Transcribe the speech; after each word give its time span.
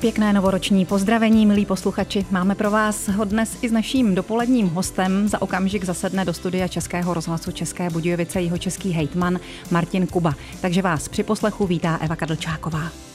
Pěkné 0.00 0.32
novoroční 0.32 0.86
pozdravení, 0.86 1.46
milí 1.46 1.66
posluchači. 1.66 2.26
Máme 2.30 2.54
pro 2.54 2.70
vás 2.70 3.08
ho 3.08 3.24
dnes 3.24 3.58
i 3.62 3.68
s 3.68 3.72
naším 3.72 4.14
dopoledním 4.14 4.68
hostem. 4.68 5.28
Za 5.28 5.42
okamžik 5.42 5.84
zasedne 5.84 6.24
do 6.24 6.32
studia 6.32 6.68
Českého 6.68 7.14
rozhlasu 7.14 7.52
České 7.52 7.90
Budějovice 7.90 8.40
jeho 8.40 8.58
český 8.58 8.90
hejtman 8.90 9.40
Martin 9.70 10.06
Kuba. 10.06 10.34
Takže 10.60 10.82
vás 10.82 11.08
při 11.08 11.22
poslechu 11.22 11.66
vítá 11.66 11.98
Eva 12.02 12.16
Kadlčáková. 12.16 13.07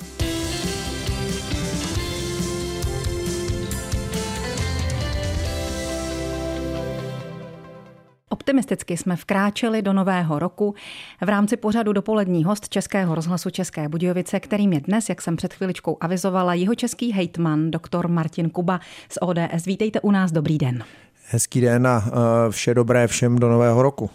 Optimisticky 8.53 8.97
jsme 8.97 9.15
vkráčeli 9.15 9.81
do 9.81 9.93
nového 9.93 10.39
roku 10.39 10.75
v 11.21 11.29
rámci 11.29 11.57
pořadu 11.57 11.93
dopolední 11.93 12.43
host 12.43 12.69
Českého 12.69 13.15
rozhlasu 13.15 13.49
České 13.49 13.89
Budějovice, 13.89 14.39
kterým 14.39 14.73
je 14.73 14.81
dnes, 14.81 15.09
jak 15.09 15.21
jsem 15.21 15.35
před 15.35 15.53
chviličkou 15.53 15.97
avizovala, 16.01 16.53
jeho 16.53 16.75
český 16.75 17.11
hejtman, 17.11 17.71
doktor 17.71 18.07
Martin 18.07 18.49
Kuba 18.49 18.79
z 19.09 19.17
ODS. 19.21 19.65
Vítejte 19.65 20.01
u 20.01 20.11
nás, 20.11 20.31
dobrý 20.31 20.57
den. 20.57 20.83
Hezký 21.29 21.61
den 21.61 21.87
a 21.87 22.03
eh, 22.07 22.11
vše 22.51 22.73
dobré 22.73 23.07
všem 23.07 23.39
do 23.39 23.49
nového 23.49 23.81
roku. 23.81 24.09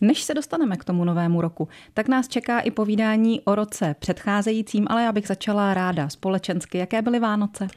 Než 0.00 0.22
se 0.22 0.34
dostaneme 0.34 0.76
k 0.76 0.84
tomu 0.84 1.04
novému 1.04 1.40
roku, 1.40 1.68
tak 1.94 2.08
nás 2.08 2.28
čeká 2.28 2.60
i 2.60 2.70
povídání 2.70 3.40
o 3.40 3.54
roce 3.54 3.94
předcházejícím, 3.98 4.86
ale 4.90 5.02
já 5.02 5.12
bych 5.12 5.26
začala 5.26 5.74
ráda 5.74 6.08
společensky. 6.08 6.78
Jaké 6.78 7.02
byly 7.02 7.18
Vánoce? 7.18 7.68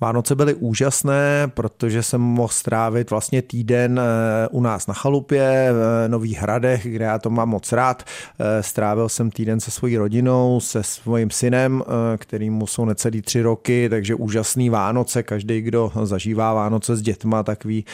Vánoce 0.00 0.34
byly 0.34 0.54
úžasné, 0.54 1.50
protože 1.54 2.02
jsem 2.02 2.20
mohl 2.20 2.48
strávit 2.48 3.10
vlastně 3.10 3.42
týden 3.42 4.00
eh, 4.00 4.48
u 4.48 4.60
nás 4.60 4.86
na 4.86 4.94
chalupě 4.94 5.70
v 5.72 6.08
Nových 6.08 6.38
Hradech, 6.38 6.86
kde 6.86 7.04
já 7.04 7.18
to 7.18 7.30
mám 7.30 7.48
moc 7.48 7.72
rád. 7.72 8.02
Eh, 8.38 8.62
strávil 8.62 9.08
jsem 9.08 9.30
týden 9.30 9.60
se 9.60 9.70
svojí 9.70 9.96
rodinou, 9.96 10.60
se 10.60 10.82
svým 10.82 11.30
synem, 11.30 11.82
eh, 11.82 12.16
kterýmu 12.16 12.66
jsou 12.66 12.84
necelý 12.84 13.22
tři 13.22 13.42
roky, 13.42 13.88
takže 13.88 14.14
úžasný 14.14 14.70
Vánoce. 14.70 15.22
Každý, 15.22 15.60
kdo 15.60 15.92
zažívá 16.02 16.54
Vánoce 16.54 16.96
s 16.96 17.02
dětma, 17.02 17.42
tak 17.42 17.64
ví, 17.64 17.84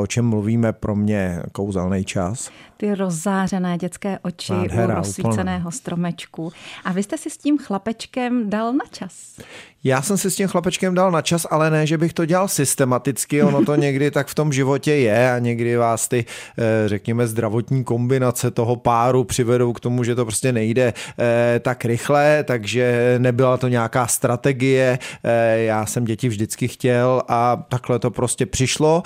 o 0.00 0.06
čem 0.06 0.26
mluvíme. 0.26 0.72
Pro 0.72 0.96
mě 0.96 1.42
kouzelný 1.52 2.04
čas. 2.04 2.50
Ty 2.76 2.94
rozzářené 2.94 3.78
dětské 3.78 4.18
oči 4.22 4.52
Nádhera, 4.52 4.94
u 4.94 4.98
rozsvíceného 4.98 5.70
stromečku. 5.70 6.52
A 6.84 6.92
vy 6.92 7.02
jste 7.02 7.18
si 7.18 7.30
s 7.30 7.36
tím 7.36 7.58
chlapečkem 7.58 8.50
dal 8.50 8.72
na 8.72 8.84
čas? 8.90 9.40
Já 9.84 10.02
jsem 10.02 10.18
si 10.18 10.30
s 10.30 10.36
tím 10.36 10.48
chlapečkem 10.48 10.94
dal 10.94 11.10
na 11.10 11.22
čas, 11.22 11.46
ale 11.50 11.70
ne, 11.70 11.86
že 11.86 11.98
bych 11.98 12.12
to 12.12 12.24
dělal 12.24 12.48
systematicky, 12.48 13.42
ono 13.42 13.64
to 13.64 13.74
někdy 13.76 14.10
tak 14.10 14.26
v 14.28 14.34
tom 14.34 14.52
životě 14.52 14.94
je 14.94 15.32
a 15.32 15.38
někdy 15.38 15.76
vás 15.76 16.08
ty, 16.08 16.24
eh, 16.58 16.88
řekněme, 16.88 17.26
zdravotní 17.26 17.84
kombinace 17.84 18.50
toho 18.50 18.76
páru 18.76 19.24
přivedou 19.24 19.72
k 19.72 19.80
tomu, 19.80 20.04
že 20.04 20.14
to 20.14 20.24
prostě 20.24 20.52
nejde 20.52 20.92
eh, 21.18 21.60
tak 21.60 21.84
rychle, 21.84 22.44
takže 22.44 23.14
nebyla 23.18 23.56
to 23.56 23.68
nějaká 23.68 24.06
strategie, 24.06 24.98
eh, 25.24 25.58
já 25.58 25.86
jsem 25.86 26.04
děti 26.04 26.28
vždycky 26.28 26.68
chtěl 26.68 27.22
a 27.28 27.64
takhle 27.68 27.98
to 27.98 28.10
prostě 28.10 28.46
přišlo. 28.46 29.02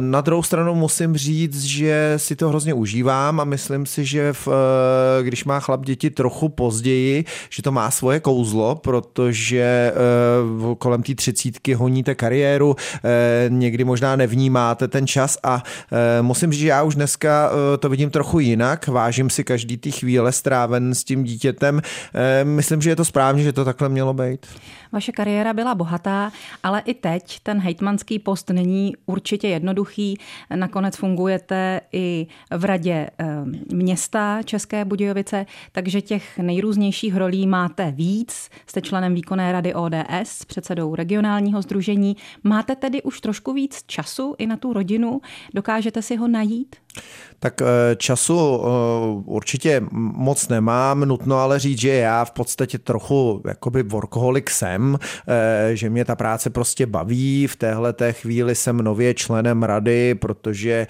Na 0.00 0.20
druhou 0.20 0.42
stranu 0.42 0.74
musím 0.74 1.16
říct, 1.16 1.64
že 1.64 2.14
si 2.16 2.36
to 2.36 2.48
hrozně 2.48 2.74
užívám 2.74 3.40
a 3.40 3.44
myslím 3.44 3.86
si, 3.86 4.04
že 4.04 4.32
v, 4.32 4.48
když 5.22 5.44
má 5.44 5.60
chlap 5.60 5.84
děti 5.84 6.10
trochu 6.10 6.48
později, 6.48 7.24
že 7.50 7.62
to 7.62 7.72
má 7.72 7.90
svoje 7.90 8.20
kouzlo, 8.20 8.74
protože 8.74 9.92
kolem 10.78 11.02
té 11.02 11.14
třicítky 11.14 11.74
honíte 11.74 12.14
kariéru, 12.14 12.76
eh, 13.04 13.46
někdy 13.48 13.84
možná 13.84 14.16
nevnímáte 14.16 14.88
ten 14.88 15.06
čas 15.06 15.38
a 15.42 15.62
eh, 15.92 16.22
musím 16.22 16.52
říct, 16.52 16.60
že 16.60 16.68
já 16.68 16.82
už 16.82 16.94
dneska 16.94 17.50
eh, 17.50 17.78
to 17.78 17.88
vidím 17.88 18.10
trochu 18.10 18.40
jinak, 18.40 18.88
vážím 18.88 19.30
si 19.30 19.44
každý 19.44 19.76
ty 19.76 19.90
chvíle 19.90 20.32
stráven 20.32 20.94
s 20.94 21.04
tím 21.04 21.24
dítětem. 21.24 21.82
Myslím, 22.44 22.82
že 22.82 22.90
je 22.90 22.96
to 22.96 23.04
správně, 23.04 23.42
že 23.42 23.52
to 23.52 23.64
takhle 23.64 23.88
mělo 23.88 24.14
být. 24.14 24.46
Vaše 24.92 25.12
kariéra 25.12 25.52
byla 25.52 25.74
bohatá, 25.74 26.32
ale 26.62 26.82
i 26.84 26.94
teď 26.94 27.40
ten 27.42 27.60
hejtmanský 27.60 28.18
post 28.18 28.50
není 28.50 28.92
určitě 29.06 29.48
jednoduchý. 29.48 30.18
Nakonec 30.54 30.96
fungujete 30.96 31.80
i 31.92 32.26
v 32.56 32.64
radě 32.64 33.10
města 33.72 34.42
České 34.42 34.84
Budějovice, 34.84 35.46
takže 35.72 36.00
těch 36.00 36.38
nejrůznějších 36.38 37.16
rolí 37.16 37.46
máte 37.46 37.90
víc. 37.90 38.50
Jste 38.66 38.82
členem 38.82 39.14
výkonné 39.14 39.52
rady 39.52 39.74
ODS, 39.74 40.05
předsedou 40.44 40.94
regionálního 40.94 41.62
združení. 41.62 42.16
Máte 42.44 42.76
tedy 42.76 43.02
už 43.02 43.20
trošku 43.20 43.52
víc 43.52 43.82
času 43.86 44.34
i 44.38 44.46
na 44.46 44.56
tu 44.56 44.72
rodinu? 44.72 45.20
Dokážete 45.54 46.02
si 46.02 46.16
ho 46.16 46.28
najít? 46.28 46.76
Tak 47.38 47.62
eh, 47.62 47.96
času 47.96 48.38
eh, 48.38 48.68
určitě 49.24 49.82
moc 49.92 50.48
nemám, 50.48 51.00
nutno 51.00 51.38
ale 51.38 51.58
říct, 51.58 51.80
že 51.80 51.94
já 51.94 52.24
v 52.24 52.30
podstatě 52.30 52.78
trochu 52.78 53.42
jakoby 53.46 53.82
workoholik 53.82 54.50
jsem, 54.50 54.98
eh, 55.28 55.76
že 55.76 55.90
mě 55.90 56.04
ta 56.04 56.16
práce 56.16 56.50
prostě 56.50 56.86
baví. 56.86 57.46
V 57.46 57.56
téhle 57.56 57.92
té 57.92 58.12
chvíli 58.12 58.54
jsem 58.54 58.76
nově 58.76 59.14
členem 59.14 59.62
rady, 59.62 60.14
protože 60.14 60.86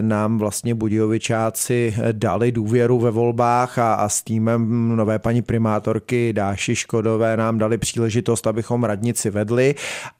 nám 0.00 0.38
vlastně 0.38 0.74
Budějovičáci 0.74 1.94
dali 2.12 2.52
důvěru 2.52 2.98
ve 2.98 3.10
volbách 3.10 3.78
a, 3.78 3.94
a 3.94 4.08
s 4.08 4.22
týmem 4.22 4.88
nové 4.96 5.18
paní 5.18 5.42
primátorky 5.42 6.32
Dáši 6.32 6.76
Škodové 6.76 7.36
nám 7.36 7.58
dali 7.58 7.78
příležitost, 7.78 8.46
abychom 8.46 8.84
radnici 8.84 9.30
vedli 9.30 9.74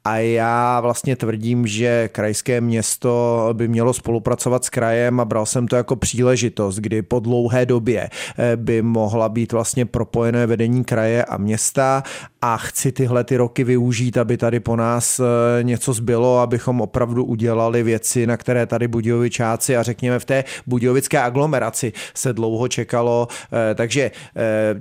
a 0.04 0.16
já 0.16 0.80
vlastně 0.80 1.16
tvrdím, 1.16 1.66
že 1.66 2.08
krajské 2.12 2.60
město 2.60 3.48
by 3.52 3.68
mělo 3.68 3.94
spolupracovat 3.94 4.64
s 4.64 4.70
krajem 4.70 5.17
a 5.20 5.24
bral 5.24 5.46
jsem 5.46 5.68
to 5.68 5.76
jako 5.76 5.96
příležitost, 5.96 6.76
kdy 6.76 7.02
po 7.02 7.20
dlouhé 7.20 7.66
době 7.66 8.10
eh, 8.38 8.56
by 8.56 8.82
mohla 8.82 9.28
být 9.28 9.52
vlastně 9.52 9.86
propojené 9.86 10.46
vedení 10.46 10.84
kraje 10.84 11.24
a 11.24 11.36
města 11.36 12.02
a 12.42 12.56
chci 12.56 12.92
tyhle 12.92 13.24
ty 13.24 13.36
roky 13.36 13.64
využít, 13.64 14.18
aby 14.18 14.36
tady 14.36 14.60
po 14.60 14.76
nás 14.76 15.20
eh, 15.20 15.24
něco 15.62 15.92
zbylo, 15.92 16.38
abychom 16.38 16.80
opravdu 16.80 17.24
udělali 17.24 17.82
věci, 17.82 18.26
na 18.26 18.36
které 18.36 18.66
tady 18.66 18.88
Budějovičáci 18.88 19.76
a 19.76 19.82
řekněme 19.82 20.18
v 20.18 20.24
té 20.24 20.44
budějovické 20.66 21.20
aglomeraci 21.20 21.92
se 22.14 22.32
dlouho 22.32 22.68
čekalo, 22.68 23.28
eh, 23.52 23.74
takže 23.74 24.10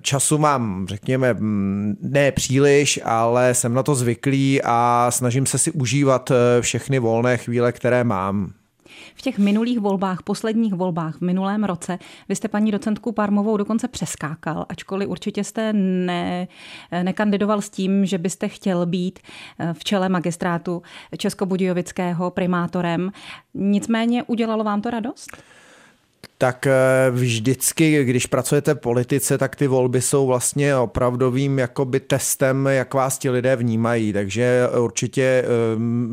času 0.02 0.38
mám, 0.38 0.86
řekněme, 0.90 1.34
mm, 1.34 1.96
ne 2.02 2.32
příliš, 2.32 3.00
ale 3.04 3.54
jsem 3.54 3.74
na 3.74 3.84
to 3.84 3.96
zvyklý 3.96 4.62
a 4.64 5.08
snažím 5.10 5.46
se 5.46 5.58
si 5.58 5.72
užívat 5.72 6.32
všechny 6.62 7.00
volné 7.00 7.38
chvíle, 7.38 7.72
které 7.72 8.04
mám. 8.04 8.57
V 9.18 9.22
těch 9.22 9.40
minulých 9.40 9.80
volbách, 9.80 10.24
posledních 10.24 10.74
volbách 10.74 11.18
v 11.18 11.22
minulém 11.22 11.64
roce, 11.64 12.00
vy 12.30 12.36
jste 12.36 12.48
paní 12.48 12.72
docentku 12.72 13.12
Parmovou 13.12 13.58
dokonce 13.58 13.88
přeskákal, 13.88 14.66
ačkoliv 14.70 15.10
určitě 15.10 15.44
jste 15.44 15.74
ne, 15.74 16.48
nekandidoval 17.04 17.62
s 17.62 17.70
tím, 17.70 18.06
že 18.06 18.18
byste 18.18 18.48
chtěl 18.48 18.86
být 18.86 19.20
eh, 19.60 19.74
v 19.74 19.84
čele 19.84 20.10
magistrátu 20.10 20.82
Českobudějovického 21.18 22.32
primátorem. 22.32 23.12
Nicméně 23.54 24.24
udělalo 24.24 24.64
vám 24.64 24.82
to 24.82 24.90
radost? 24.90 25.57
Tak 26.38 26.68
eh, 26.68 27.12
vždycky, 27.12 28.06
když 28.06 28.26
pracujete 28.26 28.74
v 28.74 28.78
politice, 28.78 29.38
tak 29.38 29.56
ty 29.56 29.68
volby 29.68 30.02
jsou 30.02 30.28
vlastně 30.28 30.76
opravdovým 30.76 31.60
jakoby 31.60 32.00
testem, 32.00 32.68
jak 32.68 32.94
vás 32.94 33.18
ti 33.18 33.30
lidé 33.30 33.56
vnímají. 33.56 34.14
Takže 34.14 34.70
určitě 34.80 35.24
eh, 35.24 35.48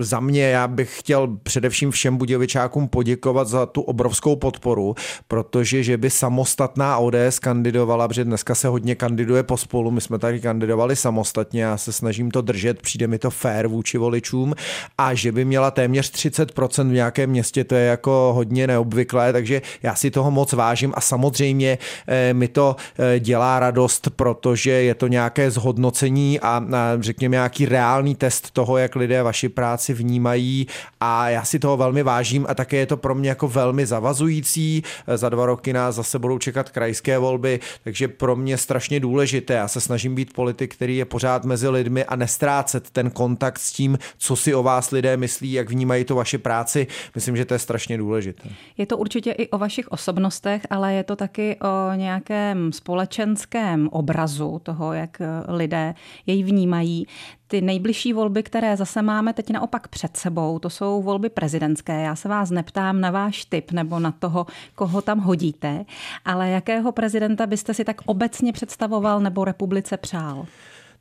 za 0.04 0.20
mě 0.20 0.42
já 0.42 0.68
bych 0.68 0.98
chtěl 0.98 1.38
především 1.42 1.90
všem 1.90 2.16
Budějovičákům 2.16 2.88
poděkovat 2.88 3.48
za 3.48 3.66
tu 3.66 3.80
obrovskou 3.80 4.36
podporu, 4.36 4.94
protože 5.28 5.82
že 5.82 5.96
by 5.96 6.10
samostatná 6.10 6.98
ODS 6.98 7.38
kandidovala, 7.40 8.08
protože 8.08 8.24
dneska 8.24 8.54
se 8.54 8.68
hodně 8.68 8.94
kandiduje 8.94 9.42
pospolu, 9.42 9.90
my 9.90 10.00
jsme 10.00 10.18
tady 10.18 10.40
kandidovali 10.40 10.96
samostatně, 10.96 11.62
já 11.62 11.76
se 11.76 11.92
snažím 11.92 12.30
to 12.30 12.40
držet, 12.40 12.82
přijde 12.82 13.06
mi 13.06 13.18
to 13.18 13.30
fair 13.30 13.66
vůči 13.66 13.98
voličům 13.98 14.54
a 14.98 15.14
že 15.14 15.32
by 15.32 15.44
měla 15.44 15.70
téměř 15.70 16.12
30% 16.12 16.88
v 16.88 16.92
nějakém 16.92 17.30
městě, 17.30 17.64
to 17.64 17.74
je 17.74 17.86
jako 17.86 18.32
hodně 18.34 18.66
neobvyklé, 18.66 19.32
takže 19.32 19.62
já 19.82 19.94
si 19.94 20.03
toho 20.10 20.30
moc 20.30 20.52
vážím 20.52 20.92
a 20.96 21.00
samozřejmě 21.00 21.78
eh, 22.06 22.34
mi 22.34 22.48
to 22.48 22.76
eh, 22.98 23.20
dělá 23.20 23.60
radost, 23.60 24.08
protože 24.16 24.70
je 24.70 24.94
to 24.94 25.06
nějaké 25.06 25.50
zhodnocení 25.50 26.40
a 26.40 26.62
řekněme 27.00 27.34
nějaký 27.34 27.66
reálný 27.66 28.14
test 28.14 28.50
toho, 28.50 28.78
jak 28.78 28.96
lidé 28.96 29.22
vaši 29.22 29.48
práci 29.48 29.94
vnímají 29.94 30.66
a 31.00 31.28
já 31.28 31.44
si 31.44 31.58
toho 31.58 31.76
velmi 31.76 32.02
vážím 32.02 32.46
a 32.48 32.54
také 32.54 32.76
je 32.76 32.86
to 32.86 32.96
pro 32.96 33.14
mě 33.14 33.28
jako 33.28 33.48
velmi 33.48 33.86
zavazující. 33.86 34.82
Eh, 35.06 35.16
za 35.16 35.28
dva 35.28 35.46
roky 35.46 35.72
nás 35.72 35.94
zase 35.94 36.18
budou 36.18 36.38
čekat 36.38 36.70
krajské 36.70 37.18
volby, 37.18 37.60
takže 37.84 38.08
pro 38.08 38.36
mě 38.36 38.58
strašně 38.58 39.00
důležité. 39.00 39.54
Já 39.54 39.68
se 39.68 39.80
snažím 39.80 40.14
být 40.14 40.32
politik, 40.32 40.74
který 40.74 40.96
je 40.96 41.04
pořád 41.04 41.44
mezi 41.44 41.68
lidmi 41.68 42.04
a 42.04 42.16
nestrácet 42.16 42.90
ten 42.90 43.10
kontakt 43.10 43.58
s 43.58 43.72
tím, 43.72 43.98
co 44.18 44.36
si 44.36 44.54
o 44.54 44.62
vás 44.62 44.90
lidé 44.90 45.16
myslí, 45.16 45.52
jak 45.52 45.70
vnímají 45.70 46.04
to 46.04 46.14
vaši 46.14 46.38
práci. 46.38 46.86
Myslím, 47.14 47.36
že 47.36 47.44
to 47.44 47.54
je 47.54 47.58
strašně 47.58 47.98
důležité. 47.98 48.48
Je 48.78 48.86
to 48.86 48.96
určitě 48.96 49.30
i 49.30 49.48
o 49.48 49.58
vašich 49.58 49.83
osobnostech, 49.92 50.66
ale 50.70 50.94
je 50.94 51.04
to 51.04 51.16
taky 51.16 51.56
o 51.60 51.94
nějakém 51.94 52.72
společenském 52.72 53.88
obrazu 53.88 54.60
toho, 54.62 54.92
jak 54.92 55.18
lidé 55.48 55.94
jej 56.26 56.42
vnímají. 56.42 57.06
Ty 57.46 57.60
nejbližší 57.60 58.12
volby, 58.12 58.42
které 58.42 58.76
zase 58.76 59.02
máme 59.02 59.32
teď 59.32 59.50
naopak 59.50 59.88
před 59.88 60.16
sebou, 60.16 60.58
to 60.58 60.70
jsou 60.70 61.02
volby 61.02 61.28
prezidentské. 61.30 62.02
Já 62.02 62.16
se 62.16 62.28
vás 62.28 62.50
neptám 62.50 63.00
na 63.00 63.10
váš 63.10 63.44
typ 63.44 63.72
nebo 63.72 63.98
na 63.98 64.12
toho, 64.12 64.46
koho 64.74 65.02
tam 65.02 65.18
hodíte, 65.18 65.84
ale 66.24 66.50
jakého 66.50 66.92
prezidenta 66.92 67.46
byste 67.46 67.74
si 67.74 67.84
tak 67.84 67.96
obecně 68.06 68.52
představoval 68.52 69.20
nebo 69.20 69.44
republice 69.44 69.96
přál? 69.96 70.46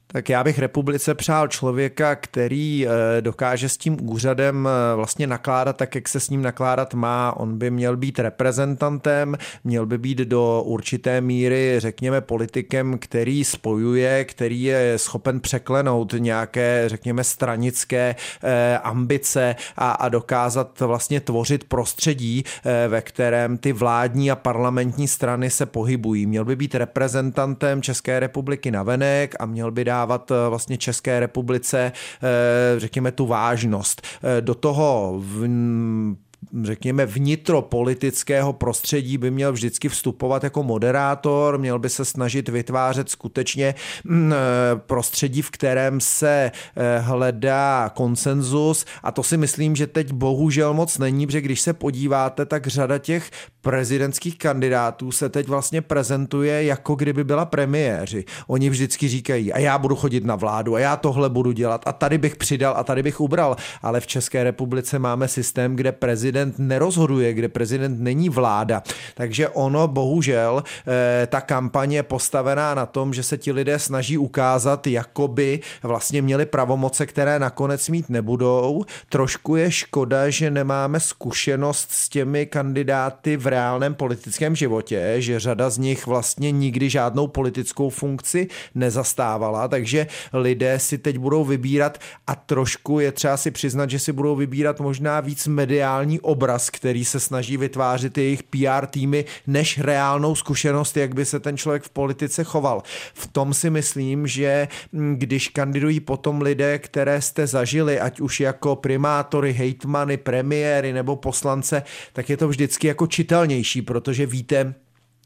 Tak 0.07 0.29
já 0.29 0.43
bych 0.43 0.59
republice 0.59 1.15
přál 1.15 1.47
člověka, 1.47 2.15
který 2.15 2.87
eh, 2.87 3.21
dokáže 3.21 3.69
s 3.69 3.77
tím 3.77 3.97
úřadem 4.09 4.67
eh, 4.67 4.95
vlastně 4.95 5.27
nakládat 5.27 5.77
tak, 5.77 5.95
jak 5.95 6.09
se 6.09 6.19
s 6.19 6.29
ním 6.29 6.41
nakládat 6.41 6.93
má. 6.93 7.33
On 7.37 7.57
by 7.57 7.71
měl 7.71 7.97
být 7.97 8.19
reprezentantem, 8.19 9.37
měl 9.63 9.85
by 9.85 9.97
být 9.97 10.17
do 10.17 10.63
určité 10.65 11.21
míry, 11.21 11.75
řekněme, 11.77 12.21
politikem, 12.21 12.97
který 12.97 13.43
spojuje, 13.43 14.25
který 14.25 14.63
je 14.63 14.93
schopen 14.97 15.39
překlenout 15.39 16.13
nějaké, 16.17 16.83
řekněme, 16.87 17.23
stranické 17.23 18.15
eh, 18.43 18.77
ambice 18.77 19.55
a, 19.77 19.91
a 19.91 20.09
dokázat 20.09 20.79
vlastně 20.79 21.19
tvořit 21.19 21.63
prostředí, 21.63 22.43
ve 22.87 23.01
kterém 23.01 23.57
ty 23.57 23.73
vládní 23.73 24.31
a 24.31 24.35
parlamentní 24.35 25.07
strany 25.07 25.49
se 25.49 25.65
pohybují. 25.65 26.25
Měl 26.25 26.45
by 26.45 26.55
být 26.55 26.75
reprezentantem 26.75 27.81
České 27.81 28.19
republiky 28.19 28.71
navenek 28.71 29.35
a 29.39 29.45
měl 29.45 29.71
by 29.71 29.85
dát 29.85 29.92
dávat 29.93 30.31
eh, 30.31 30.49
vlastně 30.49 30.77
České 30.77 31.19
republice, 31.19 31.91
eh, 31.91 32.79
řekněme, 32.79 33.11
tu 33.11 33.25
vážnost. 33.25 34.01
Eh, 34.01 34.41
do 34.41 34.55
toho 34.55 35.15
v 35.17 35.47
řekněme, 36.63 37.05
vnitropolitického 37.05 38.53
prostředí 38.53 39.17
by 39.17 39.31
měl 39.31 39.53
vždycky 39.53 39.89
vstupovat 39.89 40.43
jako 40.43 40.63
moderátor, 40.63 41.57
měl 41.57 41.79
by 41.79 41.89
se 41.89 42.05
snažit 42.05 42.49
vytvářet 42.49 43.09
skutečně 43.09 43.75
mm, 44.03 44.33
prostředí, 44.77 45.41
v 45.41 45.51
kterém 45.51 46.01
se 46.01 46.51
hledá 46.99 47.91
konsenzus 47.93 48.85
a 49.03 49.11
to 49.11 49.23
si 49.23 49.37
myslím, 49.37 49.75
že 49.75 49.87
teď 49.87 50.11
bohužel 50.11 50.73
moc 50.73 50.97
není, 50.97 51.25
protože 51.25 51.41
když 51.41 51.61
se 51.61 51.73
podíváte, 51.73 52.45
tak 52.45 52.67
řada 52.67 52.97
těch 52.97 53.31
prezidentských 53.61 54.37
kandidátů 54.37 55.11
se 55.11 55.29
teď 55.29 55.47
vlastně 55.47 55.81
prezentuje, 55.81 56.63
jako 56.63 56.95
kdyby 56.95 57.23
byla 57.23 57.45
premiéři. 57.45 58.25
Oni 58.47 58.69
vždycky 58.69 59.07
říkají, 59.07 59.53
a 59.53 59.59
já 59.59 59.77
budu 59.77 59.95
chodit 59.95 60.25
na 60.25 60.35
vládu, 60.35 60.75
a 60.75 60.79
já 60.79 60.97
tohle 60.97 61.29
budu 61.29 61.51
dělat, 61.51 61.81
a 61.85 61.93
tady 61.93 62.17
bych 62.17 62.35
přidal, 62.35 62.73
a 62.77 62.83
tady 62.83 63.03
bych 63.03 63.21
ubral. 63.21 63.55
Ale 63.81 63.99
v 63.99 64.07
České 64.07 64.43
republice 64.43 64.99
máme 64.99 65.27
systém, 65.27 65.75
kde 65.75 65.91
prezident 65.91 66.32
nerozhoduje, 66.57 67.33
kde 67.33 67.49
prezident 67.49 67.99
není 67.99 68.29
vláda. 68.29 68.83
Takže 69.15 69.49
ono, 69.49 69.87
bohužel, 69.87 70.63
eh, 70.87 71.27
ta 71.27 71.41
kampaně 71.41 71.97
je 71.97 72.03
postavená 72.03 72.75
na 72.75 72.85
tom, 72.85 73.13
že 73.13 73.23
se 73.23 73.37
ti 73.37 73.51
lidé 73.51 73.79
snaží 73.79 74.17
ukázat, 74.17 74.87
jako 74.87 75.27
by 75.27 75.59
vlastně 75.83 76.21
měli 76.21 76.45
pravomoce, 76.45 77.05
které 77.05 77.39
nakonec 77.39 77.89
mít 77.89 78.09
nebudou. 78.09 78.83
Trošku 79.09 79.55
je 79.55 79.71
škoda, 79.71 80.29
že 80.29 80.51
nemáme 80.51 80.99
zkušenost 80.99 81.91
s 81.91 82.09
těmi 82.09 82.45
kandidáty 82.45 83.37
v 83.37 83.47
reálném 83.47 83.93
politickém 83.93 84.55
životě, 84.55 85.15
že 85.17 85.39
řada 85.39 85.69
z 85.69 85.77
nich 85.77 86.07
vlastně 86.07 86.51
nikdy 86.51 86.89
žádnou 86.89 87.27
politickou 87.27 87.89
funkci 87.89 88.47
nezastávala, 88.75 89.67
takže 89.67 90.07
lidé 90.33 90.79
si 90.79 90.97
teď 90.97 91.17
budou 91.17 91.43
vybírat 91.45 91.97
a 92.27 92.35
trošku 92.35 92.99
je 92.99 93.11
třeba 93.11 93.37
si 93.37 93.51
přiznat, 93.51 93.89
že 93.89 93.99
si 93.99 94.11
budou 94.11 94.35
vybírat 94.35 94.79
možná 94.79 95.19
víc 95.19 95.47
mediální 95.47 96.19
obraz, 96.23 96.69
který 96.69 97.05
se 97.05 97.19
snaží 97.19 97.57
vytvářet 97.57 98.17
jejich 98.17 98.43
PR 98.43 98.85
týmy, 98.89 99.25
než 99.47 99.79
reálnou 99.79 100.35
zkušenost, 100.35 100.97
jak 100.97 101.15
by 101.15 101.25
se 101.25 101.39
ten 101.39 101.57
člověk 101.57 101.83
v 101.83 101.89
politice 101.89 102.43
choval. 102.43 102.83
V 103.13 103.27
tom 103.27 103.53
si 103.53 103.69
myslím, 103.69 104.27
že 104.27 104.67
mm, 104.91 105.15
když 105.15 105.47
kandidují 105.47 105.99
potom 105.99 106.41
lidé, 106.41 106.79
které 106.79 107.21
jste 107.21 107.47
zažili, 107.47 107.99
ať 107.99 108.19
už 108.19 108.39
jako 108.39 108.75
primátory, 108.75 109.53
hejtmany, 109.53 110.17
premiéry 110.17 110.93
nebo 110.93 111.15
poslance, 111.15 111.83
tak 112.13 112.29
je 112.29 112.37
to 112.37 112.47
vždycky 112.47 112.87
jako 112.87 113.07
čitel 113.07 113.33
viditelnější, 113.33 113.81
protože 113.81 114.25
víte, 114.25 114.73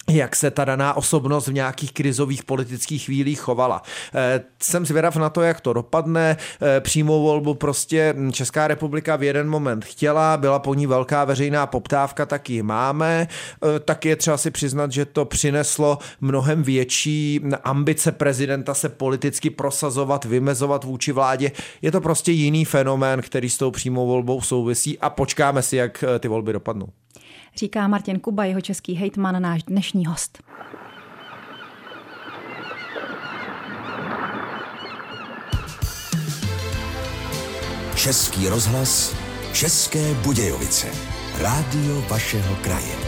jak 0.09 0.35
se 0.35 0.51
ta 0.51 0.65
daná 0.65 0.93
osobnost 0.93 1.47
v 1.47 1.53
nějakých 1.53 1.91
krizových 1.91 2.43
politických 2.43 3.05
chvílích 3.05 3.39
chovala. 3.39 3.81
Eh, 4.15 4.41
jsem 4.61 4.85
zvědav 4.85 5.15
na 5.15 5.29
to, 5.29 5.41
jak 5.41 5.61
to 5.61 5.73
dopadne. 5.73 6.37
Eh, 6.61 6.81
přímou 6.81 7.23
volbu 7.23 7.53
prostě 7.53 8.15
Česká 8.31 8.67
republika 8.67 9.15
v 9.15 9.23
jeden 9.23 9.49
moment 9.49 9.85
chtěla, 9.85 10.37
byla 10.37 10.59
po 10.59 10.73
ní 10.73 10.87
velká 10.87 11.25
veřejná 11.25 11.67
poptávka, 11.67 12.25
tak 12.25 12.49
ji 12.49 12.63
máme. 12.63 13.27
Eh, 13.27 13.79
tak 13.79 14.05
je 14.05 14.15
třeba 14.15 14.37
si 14.37 14.51
přiznat, 14.51 14.91
že 14.91 15.05
to 15.05 15.25
přineslo 15.25 15.97
mnohem 16.21 16.63
větší 16.63 17.41
ambice 17.63 18.11
prezidenta 18.11 18.73
se 18.73 18.89
politicky 18.89 19.49
prosazovat, 19.49 20.25
vymezovat 20.25 20.83
vůči 20.83 21.11
vládě. 21.11 21.51
Je 21.81 21.91
to 21.91 22.01
prostě 22.01 22.31
jiný 22.31 22.65
fenomén, 22.65 23.21
který 23.21 23.49
s 23.49 23.57
tou 23.57 23.71
přímou 23.71 24.07
volbou 24.07 24.41
souvisí 24.41 24.99
a 24.99 25.09
počkáme 25.09 25.61
si, 25.61 25.75
jak 25.75 26.03
ty 26.19 26.27
volby 26.27 26.53
dopadnou 26.53 26.87
říká 27.57 27.87
Martin 27.87 28.19
Kuba, 28.19 28.45
jeho 28.45 28.61
český 28.61 28.93
hejtman, 28.93 29.41
náš 29.41 29.63
dnešní 29.63 30.05
host. 30.05 30.43
Český 37.95 38.49
rozhlas, 38.49 39.15
České 39.53 40.13
Budějovice. 40.13 40.87
Rádio 41.41 42.01
vašeho 42.09 42.55
kraje. 42.55 43.06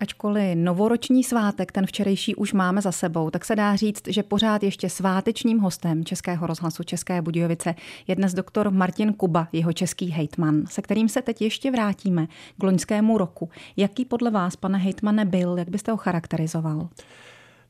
Ačkoliv 0.00 0.56
novoroční 0.56 1.24
svátek, 1.24 1.72
ten 1.72 1.86
včerejší 1.86 2.34
už 2.34 2.52
máme 2.52 2.82
za 2.82 2.92
sebou, 2.92 3.30
tak 3.30 3.44
se 3.44 3.56
dá 3.56 3.76
říct, 3.76 4.02
že 4.08 4.22
pořád 4.22 4.62
ještě 4.62 4.90
svátečním 4.90 5.58
hostem 5.58 6.04
Českého 6.04 6.46
rozhlasu 6.46 6.82
České 6.82 7.22
Budějovice 7.22 7.74
je 8.06 8.16
dnes 8.16 8.34
doktor 8.34 8.70
Martin 8.70 9.12
Kuba, 9.12 9.48
jeho 9.52 9.72
český 9.72 10.10
hejtman, 10.10 10.64
se 10.66 10.82
kterým 10.82 11.08
se 11.08 11.22
teď 11.22 11.42
ještě 11.42 11.70
vrátíme 11.70 12.26
k 12.58 12.62
loňskému 12.62 13.18
roku. 13.18 13.50
Jaký 13.76 14.04
podle 14.04 14.30
vás, 14.30 14.56
pane 14.56 14.78
hejtmane, 14.78 15.24
byl? 15.24 15.58
Jak 15.58 15.68
byste 15.68 15.90
ho 15.90 15.96
charakterizoval? 15.96 16.88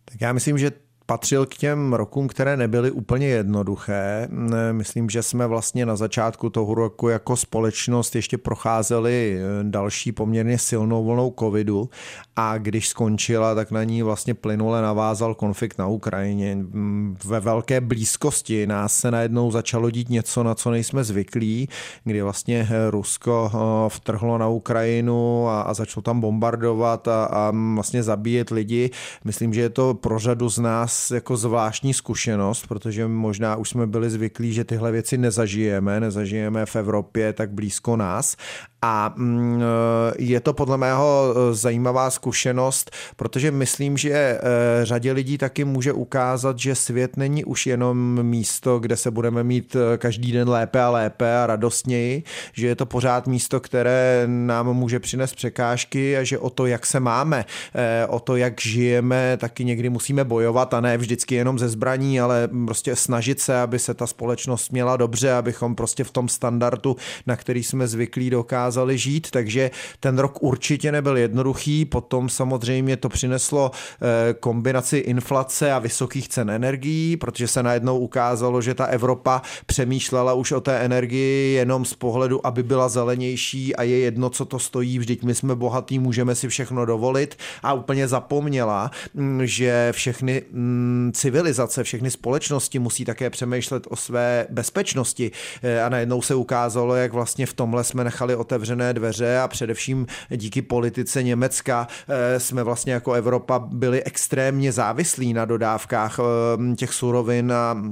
Tak 0.04 0.20
já 0.20 0.32
myslím, 0.32 0.58
že 0.58 0.70
patřil 1.10 1.46
k 1.46 1.54
těm 1.54 1.92
rokům, 1.92 2.28
které 2.28 2.56
nebyly 2.56 2.90
úplně 2.90 3.26
jednoduché. 3.26 4.28
Myslím, 4.72 5.10
že 5.10 5.22
jsme 5.22 5.46
vlastně 5.46 5.86
na 5.86 5.96
začátku 5.96 6.50
toho 6.50 6.74
roku 6.74 7.08
jako 7.08 7.36
společnost 7.36 8.16
ještě 8.16 8.38
procházeli 8.38 9.38
eh, 9.38 9.64
další 9.64 10.12
poměrně 10.12 10.58
silnou 10.58 11.04
vlnou 11.04 11.34
covidu 11.38 11.90
a 12.36 12.58
když 12.58 12.88
skončila, 12.88 13.54
tak 13.54 13.70
na 13.70 13.84
ní 13.84 14.02
vlastně 14.02 14.34
plynule 14.34 14.82
navázal 14.82 15.34
konflikt 15.34 15.78
na 15.78 15.86
Ukrajině. 15.86 16.58
Ve 17.24 17.40
velké 17.40 17.80
blízkosti 17.80 18.66
nás 18.66 18.94
se 18.94 19.10
najednou 19.10 19.50
začalo 19.50 19.90
dít 19.90 20.08
něco, 20.08 20.42
na 20.42 20.54
co 20.54 20.70
nejsme 20.70 21.04
zvyklí, 21.04 21.68
kdy 22.04 22.22
vlastně 22.22 22.68
eh, 22.70 22.90
Rusko 22.90 23.50
eh, 23.54 23.58
vtrhlo 23.88 24.38
na 24.38 24.48
Ukrajinu 24.48 25.48
a, 25.48 25.62
a 25.62 25.74
začalo 25.74 26.02
tam 26.02 26.20
bombardovat 26.20 27.08
a, 27.08 27.24
a 27.24 27.52
vlastně 27.74 28.02
zabíjet 28.02 28.50
lidi. 28.50 28.90
Myslím, 29.24 29.54
že 29.54 29.60
je 29.60 29.70
to 29.70 29.94
pro 29.94 30.18
řadu 30.18 30.48
z 30.48 30.58
nás 30.58 30.97
jako 31.10 31.36
zvláštní 31.36 31.94
zkušenost, 31.94 32.66
protože 32.66 33.08
možná 33.08 33.56
už 33.56 33.68
jsme 33.68 33.86
byli 33.86 34.10
zvyklí, 34.10 34.52
že 34.52 34.64
tyhle 34.64 34.92
věci 34.92 35.18
nezažijeme, 35.18 36.00
nezažijeme 36.00 36.66
v 36.66 36.76
Evropě 36.76 37.32
tak 37.32 37.50
blízko 37.50 37.96
nás 37.96 38.36
a 38.82 39.14
mm, 39.16 39.62
je 40.18 40.40
to 40.40 40.52
podle 40.52 40.78
mého 40.78 41.34
e, 41.34 41.54
zajímavá 41.54 42.10
zkušenost, 42.10 42.90
protože 43.16 43.50
myslím, 43.50 43.96
že 43.96 44.10
e, 44.10 44.40
řadě 44.82 45.12
lidí 45.12 45.38
taky 45.38 45.64
může 45.64 45.92
ukázat, 45.92 46.58
že 46.58 46.74
svět 46.74 47.16
není 47.16 47.44
už 47.44 47.66
jenom 47.66 48.22
místo, 48.22 48.78
kde 48.78 48.96
se 48.96 49.10
budeme 49.10 49.44
mít 49.44 49.76
každý 49.98 50.32
den 50.32 50.48
lépe 50.48 50.82
a 50.82 50.90
lépe 50.90 51.38
a 51.38 51.46
radostněji, 51.46 52.22
že 52.52 52.66
je 52.66 52.76
to 52.76 52.86
pořád 52.86 53.26
místo, 53.26 53.60
které 53.60 54.24
nám 54.26 54.72
může 54.72 55.00
přinést 55.00 55.34
překážky 55.34 56.16
a 56.16 56.24
že 56.24 56.38
o 56.38 56.50
to, 56.50 56.66
jak 56.66 56.86
se 56.86 57.00
máme, 57.00 57.44
o 58.08 58.20
to, 58.20 58.36
jak 58.36 58.60
žijeme, 58.60 59.36
taky 59.36 59.64
někdy 59.64 59.90
musíme 59.90 60.24
bojovat 60.24 60.74
a 60.74 60.80
ne 60.80 60.98
vždycky 60.98 61.34
jenom 61.34 61.58
ze 61.58 61.68
zbraní, 61.68 62.20
ale 62.20 62.48
prostě 62.66 62.96
snažit 62.96 63.40
se, 63.40 63.60
aby 63.60 63.78
se 63.78 63.94
ta 63.94 64.06
společnost 64.06 64.72
měla 64.72 64.96
dobře, 64.96 65.32
abychom 65.32 65.74
prostě 65.74 66.04
v 66.04 66.10
tom 66.10 66.28
standardu, 66.28 66.96
na 67.26 67.36
který 67.36 67.62
jsme 67.62 67.88
zvyklí, 67.88 68.30
dokázali 68.30 68.67
dokázali 68.68 68.98
žít, 68.98 69.30
takže 69.30 69.70
ten 70.00 70.18
rok 70.18 70.42
určitě 70.42 70.92
nebyl 70.92 71.16
jednoduchý, 71.16 71.84
potom 71.84 72.28
samozřejmě 72.28 72.96
to 72.96 73.08
přineslo 73.08 73.70
eh, 73.70 74.34
kombinaci 74.34 74.96
inflace 74.96 75.72
a 75.72 75.78
vysokých 75.78 76.28
cen 76.28 76.50
energií, 76.50 77.16
protože 77.16 77.48
se 77.48 77.62
najednou 77.62 77.98
ukázalo, 77.98 78.60
že 78.60 78.74
ta 78.74 78.84
Evropa 78.84 79.42
přemýšlela 79.66 80.32
už 80.32 80.52
o 80.52 80.60
té 80.60 80.78
energii 80.78 81.54
jenom 81.54 81.84
z 81.84 81.94
pohledu, 81.94 82.46
aby 82.46 82.62
byla 82.62 82.88
zelenější 82.88 83.76
a 83.76 83.82
je 83.82 83.98
jedno, 83.98 84.30
co 84.30 84.44
to 84.44 84.58
stojí, 84.58 84.98
vždyť 84.98 85.22
my 85.22 85.34
jsme 85.34 85.54
bohatí, 85.54 85.98
můžeme 85.98 86.34
si 86.34 86.48
všechno 86.48 86.84
dovolit. 86.84 87.36
A 87.62 87.72
úplně 87.72 88.08
zapomněla, 88.08 88.90
mm, 89.14 89.46
že 89.46 89.88
všechny 89.92 90.42
mm, 90.52 91.12
civilizace, 91.14 91.84
všechny 91.84 92.10
společnosti 92.10 92.78
musí 92.78 93.04
také 93.04 93.30
přemýšlet 93.30 93.86
o 93.90 93.96
své 93.96 94.46
bezpečnosti. 94.50 95.30
Eh, 95.62 95.82
a 95.82 95.88
najednou 95.88 96.22
se 96.22 96.34
ukázalo, 96.34 96.94
jak 96.96 97.12
vlastně 97.12 97.46
v 97.46 97.52
tomhle 97.52 97.84
jsme 97.84 98.04
nechali 98.04 98.36
otevřít 98.36 98.57
otevřené 98.58 98.94
dveře 98.94 99.38
a 99.38 99.48
především 99.48 100.06
díky 100.30 100.62
politice 100.62 101.22
Německa 101.22 101.86
eh, 102.08 102.40
jsme 102.40 102.62
vlastně 102.62 102.92
jako 102.92 103.12
Evropa 103.12 103.58
byli 103.58 104.04
extrémně 104.04 104.72
závislí 104.72 105.32
na 105.32 105.44
dodávkách 105.44 106.18
eh, 106.18 106.76
těch 106.76 106.94
surovin 106.94 107.52
a 107.52 107.82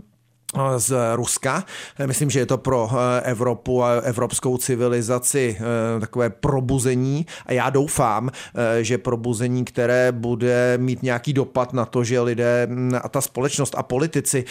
z 0.77 0.95
Ruska. 1.15 1.65
Myslím, 2.07 2.31
že 2.31 2.39
je 2.39 2.47
to 2.47 2.59
pro 2.59 2.91
eh, 2.93 3.21
Evropu 3.21 3.83
a 3.83 3.91
evropskou 3.91 4.59
civilizaci 4.59 5.57
eh, 5.61 6.01
takové 6.01 6.31
probuzení. 6.31 7.27
A 7.47 7.53
já 7.53 7.71
doufám, 7.71 8.31
eh, 8.31 8.85
že 8.85 8.99
probuzení, 8.99 9.65
které 9.65 10.13
bude 10.13 10.79
mít 10.79 11.03
nějaký 11.03 11.33
dopad 11.33 11.73
na 11.73 11.85
to, 11.85 12.05
že 12.05 12.21
lidé 12.21 12.67
mm, 12.71 12.93
a 13.03 13.09
ta 13.09 13.21
společnost 13.21 13.75
a 13.79 13.83
politici 13.83 14.45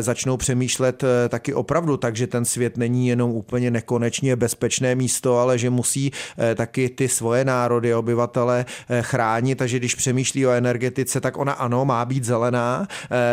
začnou 0.00 0.36
přemýšlet 0.36 1.04
taky 1.28 1.54
opravdu. 1.54 1.96
Tak, 1.96 2.16
že 2.16 2.26
ten 2.26 2.44
svět 2.44 2.76
není 2.76 3.08
jenom 3.08 3.30
úplně 3.30 3.70
nekonečně 3.70 4.36
bezpečné 4.36 4.94
místo, 4.94 5.38
ale 5.38 5.58
že 5.58 5.70
musí 5.70 6.12
taky 6.54 6.88
ty 6.88 7.08
svoje 7.08 7.44
národy, 7.44 7.94
obyvatele 7.94 8.64
chránit, 9.00 9.58
takže 9.58 9.78
když 9.78 9.94
přemýšlí 9.94 10.46
o 10.46 10.50
energetice, 10.50 11.20
tak 11.20 11.38
ona 11.38 11.52
ano, 11.52 11.84
má 11.84 12.04
být 12.04 12.24
zelená, 12.24 12.88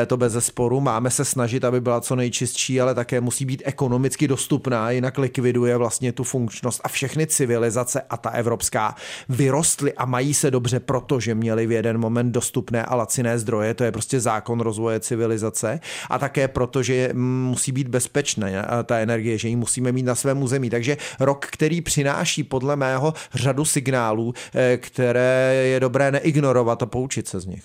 to 0.08 0.17
bez 0.17 0.34
zesporu, 0.34 0.79
máme 0.79 1.10
se 1.10 1.25
snažit, 1.25 1.63
aby 1.63 1.82
byla 1.82 2.01
co 2.04 2.16
nejčistší, 2.16 2.82
ale 2.82 2.96
také 2.96 3.22
musí 3.22 3.46
být 3.46 3.62
ekonomicky 3.66 4.28
dostupná, 4.28 4.92
jinak 4.92 5.18
likviduje 5.18 5.78
vlastně 5.78 6.12
tu 6.12 6.24
funkčnost 6.24 6.82
a 6.84 6.88
všechny 6.88 7.28
civilizace 7.28 8.02
a 8.10 8.18
ta 8.18 8.30
evropská 8.30 8.96
vyrostly 9.30 9.94
a 9.94 10.06
mají 10.06 10.34
se 10.34 10.52
dobře, 10.52 10.80
protože 10.80 11.36
měli 11.36 11.68
v 11.68 11.72
jeden 11.72 11.98
moment 11.98 12.32
dostupné 12.32 12.86
a 12.86 12.96
laciné 12.96 13.40
zdroje, 13.40 13.74
to 13.74 13.84
je 13.84 13.92
prostě 13.92 14.20
zákon 14.20 14.60
rozvoje 14.60 15.00
civilizace 15.00 15.80
a 16.10 16.20
také 16.20 16.48
proto, 16.48 16.84
že 16.84 17.10
musí 17.14 17.72
být 17.72 17.88
bezpečná 17.88 18.48
ta 18.84 18.98
energie, 18.98 19.38
že 19.38 19.48
ji 19.48 19.56
musíme 19.56 19.92
mít 19.92 20.04
na 20.04 20.16
svém 20.16 20.44
území. 20.44 20.70
Takže 20.70 20.98
rok, 21.20 21.46
který 21.46 21.82
přináší 21.82 22.44
podle 22.44 22.76
mého 22.76 23.14
řadu 23.34 23.66
signálů, 23.66 24.34
eh, 24.56 24.78
které 24.78 25.54
je 25.66 25.80
dobré 25.80 26.12
neignorovat 26.12 26.84
a 26.84 26.86
poučit 26.86 27.28
se 27.28 27.40
z 27.40 27.46
nich. 27.46 27.64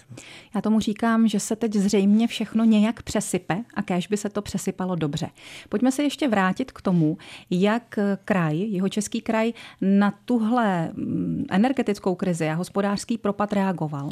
Já 0.54 0.60
tomu 0.60 0.80
říkám, 0.80 1.28
že 1.28 1.40
se 1.40 1.56
teď 1.56 1.74
zřejmě 1.74 2.26
všechno 2.26 2.64
nějak 2.64 3.02
přesype 3.02 3.56
a 3.74 3.82
kéž 3.82 4.06
by 4.06 4.16
se 4.16 4.27
to 4.28 4.42
přesypalo 4.42 4.94
dobře. 4.94 5.28
Pojďme 5.68 5.92
se 5.92 6.02
ještě 6.02 6.28
vrátit 6.28 6.72
k 6.72 6.82
tomu, 6.82 7.18
jak 7.50 7.98
kraj, 8.24 8.58
jeho 8.58 8.88
český 8.88 9.20
kraj, 9.20 9.52
na 9.80 10.14
tuhle 10.24 10.90
mm, 10.92 11.44
energetickou 11.50 12.14
krizi 12.14 12.48
a 12.48 12.54
hospodářský 12.54 13.18
propad 13.18 13.52
reagoval 13.52 14.10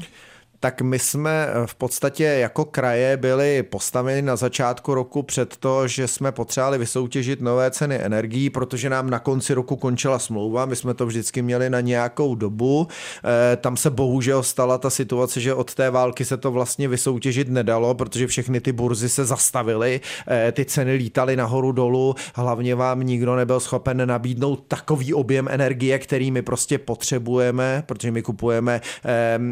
tak 0.60 0.82
my 0.82 0.98
jsme 0.98 1.46
eh, 1.48 1.66
v 1.66 1.74
podstatě 1.74 2.24
jako 2.24 2.64
kraje 2.64 3.16
byli 3.16 3.62
postaveni 3.62 4.22
na 4.22 4.36
začátku 4.36 4.94
roku 4.94 5.22
před 5.22 5.56
to, 5.56 5.88
že 5.88 6.08
jsme 6.08 6.32
potřebovali 6.32 6.78
vysoutěžit 6.78 7.40
nové 7.40 7.70
ceny 7.70 7.98
energií, 8.02 8.50
protože 8.50 8.90
nám 8.90 9.10
na 9.10 9.18
konci 9.18 9.54
roku 9.54 9.76
končila 9.76 10.18
smlouva, 10.18 10.66
my 10.66 10.76
jsme 10.76 10.94
to 10.94 11.06
vždycky 11.06 11.42
měli 11.42 11.70
na 11.70 11.80
nějakou 11.80 12.34
dobu. 12.34 12.88
Eh, 13.24 13.56
tam 13.56 13.76
se 13.76 13.90
bohužel 13.90 14.42
stala 14.42 14.78
ta 14.78 14.90
situace, 14.90 15.40
že 15.40 15.54
od 15.54 15.74
té 15.74 15.90
války 15.90 16.24
se 16.24 16.36
to 16.36 16.50
vlastně 16.50 16.88
vysoutěžit 16.88 17.48
nedalo, 17.48 17.94
protože 17.94 18.26
všechny 18.26 18.60
ty 18.60 18.72
burzy 18.72 19.08
se 19.08 19.24
zastavily, 19.24 20.00
eh, 20.28 20.52
ty 20.52 20.64
ceny 20.64 20.94
lítaly 20.94 21.36
nahoru 21.36 21.72
dolů, 21.72 22.14
hlavně 22.34 22.74
vám 22.74 23.00
nikdo 23.00 23.36
nebyl 23.36 23.60
schopen 23.60 24.08
nabídnout 24.08 24.64
takový 24.68 25.14
objem 25.14 25.48
energie, 25.50 25.98
který 25.98 26.30
my 26.30 26.42
prostě 26.42 26.78
potřebujeme, 26.78 27.82
protože 27.86 28.10
my 28.10 28.22
kupujeme 28.22 28.80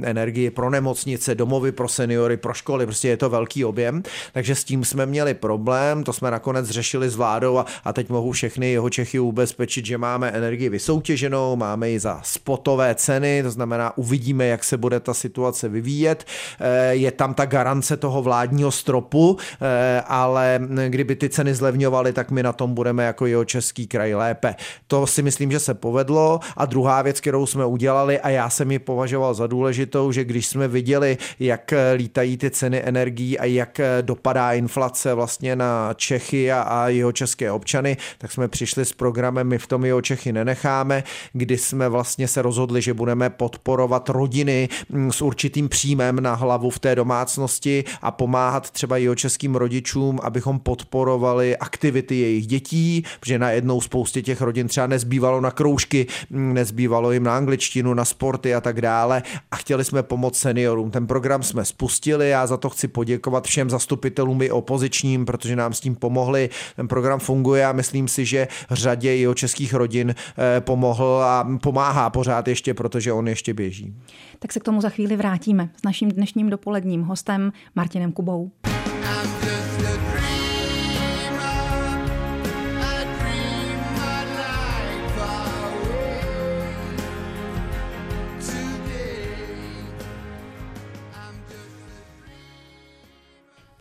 energii 0.03 0.51
pro 0.51 0.71
nemoc 0.71 0.94
nemocnice, 0.95 1.35
domovy 1.35 1.73
pro 1.73 1.89
seniory, 1.89 2.37
pro 2.37 2.55
školy, 2.55 2.87
prostě 2.87 3.09
je 3.09 3.17
to 3.17 3.31
velký 3.31 3.65
objem, 3.65 4.03
takže 4.33 4.55
s 4.55 4.65
tím 4.65 4.85
jsme 4.85 5.07
měli 5.07 5.35
problém, 5.35 6.05
to 6.05 6.13
jsme 6.13 6.31
nakonec 6.31 6.71
řešili 6.71 7.11
s 7.11 7.17
vládou 7.17 7.59
a, 7.59 7.67
a 7.85 7.93
teď 7.93 8.09
mohu 8.09 8.33
všechny 8.33 8.71
jeho 8.71 8.91
Čechy 8.91 9.19
ubezpečit, 9.19 9.87
že 9.87 9.99
máme 9.99 10.31
energii 10.31 10.69
vysoutěženou, 10.69 11.57
máme 11.57 11.91
ji 11.91 11.99
za 11.99 12.21
spotové 12.23 12.95
ceny, 12.95 13.43
to 13.43 13.51
znamená 13.51 13.99
uvidíme, 13.99 14.47
jak 14.47 14.65
se 14.65 14.77
bude 14.77 15.01
ta 15.01 15.15
situace 15.15 15.69
vyvíjet. 15.69 16.25
Eh, 16.61 16.95
je 16.95 17.11
tam 17.11 17.35
ta 17.35 17.47
garance 17.47 17.97
toho 17.97 18.23
vládního 18.23 18.71
stropu, 18.71 19.37
eh, 19.61 20.03
ale 20.07 20.61
kdyby 20.89 21.17
ty 21.17 21.29
ceny 21.29 21.55
zlevňovaly, 21.55 22.13
tak 22.13 22.31
my 22.31 22.43
na 22.43 22.53
tom 22.53 22.75
budeme 22.75 23.05
jako 23.05 23.27
jeho 23.27 23.45
český 23.45 23.87
kraj 23.87 24.15
lépe. 24.15 24.55
To 24.87 25.07
si 25.07 25.23
myslím, 25.23 25.51
že 25.51 25.61
se 25.61 25.75
povedlo. 25.75 26.41
A 26.57 26.67
druhá 26.67 27.03
věc, 27.03 27.21
kterou 27.21 27.47
jsme 27.47 27.67
udělali, 27.67 28.21
a 28.21 28.29
já 28.29 28.51
jsem 28.51 28.71
ji 28.71 28.79
považoval 28.79 29.35
za 29.35 29.47
důležitou, 29.47 30.13
že 30.13 30.25
když 30.25 30.47
jsme 30.47 30.69
viděli, 30.69 30.84
viděli, 30.85 31.19
jak 31.41 31.73
eh, 31.73 31.93
lítají 31.93 32.37
ty 32.37 32.51
ceny 32.51 32.83
energií 32.85 33.39
a 33.39 33.45
jak 33.45 33.81
eh, 33.81 34.03
dopadá 34.03 34.53
inflace 34.53 35.15
vlastně 35.15 35.57
na 35.57 35.95
Čechy 35.97 36.53
a, 36.53 36.61
a 36.61 36.89
jeho 36.89 37.13
české 37.13 37.51
občany, 37.51 37.97
tak 38.19 38.33
jsme 38.33 38.49
přišli 38.49 38.85
s 38.85 38.93
programem 38.93 39.49
My 39.49 39.59
v 39.59 39.67
tom 39.67 39.85
jeho 39.85 40.01
Čechy 40.01 40.33
nenecháme, 40.33 41.05
kdy 41.33 41.59
jsme 41.59 41.89
vlastně 41.89 42.29
se 42.29 42.43
rozhodli, 42.43 42.83
že 42.83 42.95
budeme 42.95 43.31
podporovat 43.31 44.09
rodiny 44.09 44.69
mm, 44.89 45.13
s 45.13 45.23
určitým 45.23 45.69
příjmem 45.69 46.21
na 46.21 46.35
hlavu 46.35 46.71
v 46.71 46.79
té 46.79 46.95
domácnosti 46.95 47.85
a 48.03 48.11
pomáhat 48.11 48.71
třeba 48.71 48.97
jeho 48.97 49.15
českým 49.15 49.55
rodičům, 49.55 50.21
abychom 50.23 50.59
podporovali 50.59 51.57
aktivity 51.57 52.15
jejich 52.17 52.47
dětí, 52.47 53.05
protože 53.21 53.39
najednou 53.39 53.81
spoustě 53.81 54.23
těch 54.23 54.41
rodin 54.41 54.69
třeba 54.69 54.87
nezbývalo 54.87 55.41
na 55.41 55.51
kroužky, 55.51 56.07
mm, 56.31 56.55
nezbývalo 56.55 57.13
jim 57.13 57.25
na 57.25 57.37
angličtinu, 57.37 57.95
na 57.95 58.05
sporty 58.05 58.55
a 58.55 58.61
tak 58.61 58.81
dále. 58.81 59.23
A 59.51 59.57
chtěli 59.57 59.85
jsme 59.85 60.03
pomoct 60.03 60.35
seniorům 60.39 60.74
seniorům. 60.75 60.91
Ten 60.91 61.07
program 61.07 61.43
jsme 61.43 61.65
spustili, 61.65 62.29
já 62.29 62.47
za 62.47 62.57
to 62.57 62.71
chci 62.71 62.89
poděkovat 62.89 63.47
všem 63.47 63.71
zastupitelům 63.71 64.43
i 64.43 64.51
opozičním, 64.51 65.25
protože 65.25 65.57
nám 65.57 65.73
s 65.73 65.81
tím 65.81 65.95
pomohli. 65.95 66.51
Ten 66.77 66.89
program 66.89 67.21
funguje 67.21 67.67
a 67.67 67.73
myslím 67.73 68.09
si, 68.09 68.25
že 68.25 68.49
řadě 68.71 69.15
jeho 69.15 69.35
českých 69.35 69.75
rodin 69.75 70.15
eh, 70.15 70.61
pomohl 70.61 71.23
a 71.25 71.59
pomáhá 71.63 72.11
pořád 72.11 72.49
ještě, 72.49 72.75
protože 72.75 73.13
on 73.13 73.29
ještě 73.29 73.55
běží. 73.55 73.95
Tak 74.39 74.53
se 74.53 74.61
k 74.61 74.65
tomu 74.65 74.81
za 74.81 74.89
chvíli 74.89 75.17
vrátíme 75.17 75.69
s 75.77 75.83
naším 75.83 76.11
dnešním 76.11 76.51
dopoledním 76.51 77.03
hostem 77.03 77.53
Martinem 77.75 78.13
Kubou. 78.13 78.51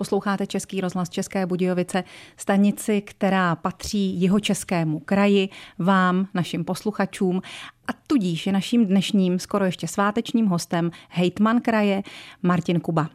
Posloucháte 0.04 0.48
Český 0.48 0.82
rozhlas 0.82 1.10
České 1.10 1.46
Budějovice, 1.46 2.04
stanici, 2.38 3.02
která 3.02 3.56
patří 3.56 4.22
jeho 4.22 4.40
českému 4.40 5.00
kraji, 5.00 5.50
vám, 5.80 6.28
našim 6.34 6.66
posluchačům 6.66 7.42
a 7.88 7.92
tudíž 8.08 8.48
je 8.48 8.54
naším 8.54 8.86
dnešním, 8.86 9.40
skoro 9.40 9.66
ještě 9.66 9.88
svátečním 9.88 10.46
hostem 10.46 10.92
hejtman 11.10 11.62
kraje 11.62 12.04
Martin 12.42 12.80
Kuba. 12.80 13.10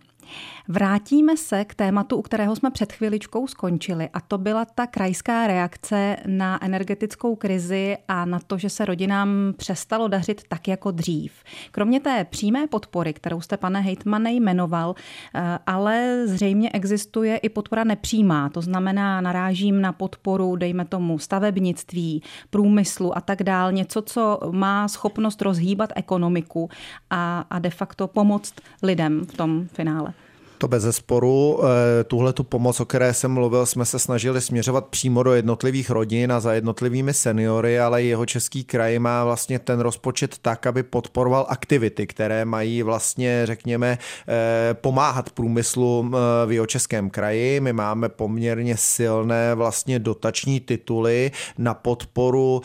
Vrátíme 0.71 1.37
se 1.37 1.65
k 1.65 1.75
tématu, 1.75 2.17
u 2.17 2.23
kterého 2.23 2.57
jsme 2.57 2.71
před 2.71 2.93
chviličkou 2.93 3.47
skončili, 3.47 4.09
a 4.13 4.21
to 4.21 4.39
byla 4.39 4.65
ta 4.65 4.87
krajská 4.87 5.47
reakce 5.47 6.17
na 6.27 6.65
energetickou 6.65 7.37
krizi 7.37 7.97
a 8.09 8.25
na 8.25 8.39
to, 8.47 8.59
že 8.59 8.71
se 8.71 8.85
rodinám 8.85 9.29
přestalo 9.57 10.09
dařit 10.09 10.43
tak 10.49 10.69
jako 10.69 10.91
dřív. 10.91 11.33
Kromě 11.71 12.01
té 12.01 12.25
přímé 12.25 12.67
podpory, 12.67 13.13
kterou 13.13 13.41
jste, 13.41 13.57
pane 13.57 13.81
Hejtmane, 13.81 14.33
jmenoval, 14.33 14.95
eh, 15.35 15.59
ale 15.67 16.23
zřejmě 16.27 16.71
existuje 16.71 17.37
i 17.37 17.49
podpora 17.49 17.85
nepřímá, 17.85 18.49
to 18.49 18.61
znamená, 18.61 19.21
narážím 19.21 19.81
na 19.81 19.93
podporu, 19.93 20.57
dejme 20.57 20.85
tomu, 20.85 21.19
stavebnictví, 21.19 22.23
průmyslu 22.51 23.17
a 23.17 23.21
tak 23.21 23.43
dál, 23.43 23.73
něco, 23.73 24.03
co 24.03 24.41
má 24.51 24.89
schopnost 24.89 25.43
rozhýbat 25.43 25.91
ekonomiku 25.97 26.71
a, 27.11 27.47
a 27.51 27.59
de 27.59 27.71
facto 27.71 28.09
pomoct 28.09 28.55
lidem 28.83 29.27
v 29.27 29.37
tom 29.37 29.69
finále. 29.69 30.15
To 30.59 30.69
bez 30.69 30.83
zesporu. 30.83 31.61
Eh, 31.65 32.05
Tuhle 32.05 32.33
tu 32.33 32.45
pomoc, 32.45 32.81
o 32.81 32.85
které 32.85 33.15
jsem 33.15 33.31
mluvil, 33.31 33.67
jsme 33.67 33.85
se 33.85 33.99
snažili 33.99 34.41
směřovat 34.41 34.87
přímo 34.87 35.23
do 35.23 35.35
jednotlivých 35.35 35.91
rodin 35.91 36.33
a 36.33 36.41
za 36.41 36.53
jednotlivými 36.53 37.15
seniory, 37.15 37.81
ale 37.81 38.03
jeho 38.03 38.27
český 38.27 38.65
kraj 38.65 38.99
má 38.99 39.25
vlastně 39.25 39.59
ten 39.59 39.81
rozpočet 39.81 40.39
tak, 40.43 40.67
aby 40.67 40.83
podporoval 40.83 41.47
aktivity, 41.49 42.07
které 42.07 42.45
mají 42.45 42.83
vlastně, 42.83 43.41
řekněme, 43.45 43.99
eh, 44.29 44.75
pomáhat 44.75 45.31
průmyslu 45.31 46.11
eh, 46.13 46.47
v 46.47 46.53
jeho 46.53 46.67
českém 46.67 47.11
kraji. 47.11 47.61
My 47.61 47.73
máme 47.73 48.09
poměrně 48.09 48.77
silné 48.77 49.55
vlastně 49.55 49.99
dotační 49.99 50.61
tituly 50.61 51.31
na 51.59 51.75
podporu, 51.75 52.63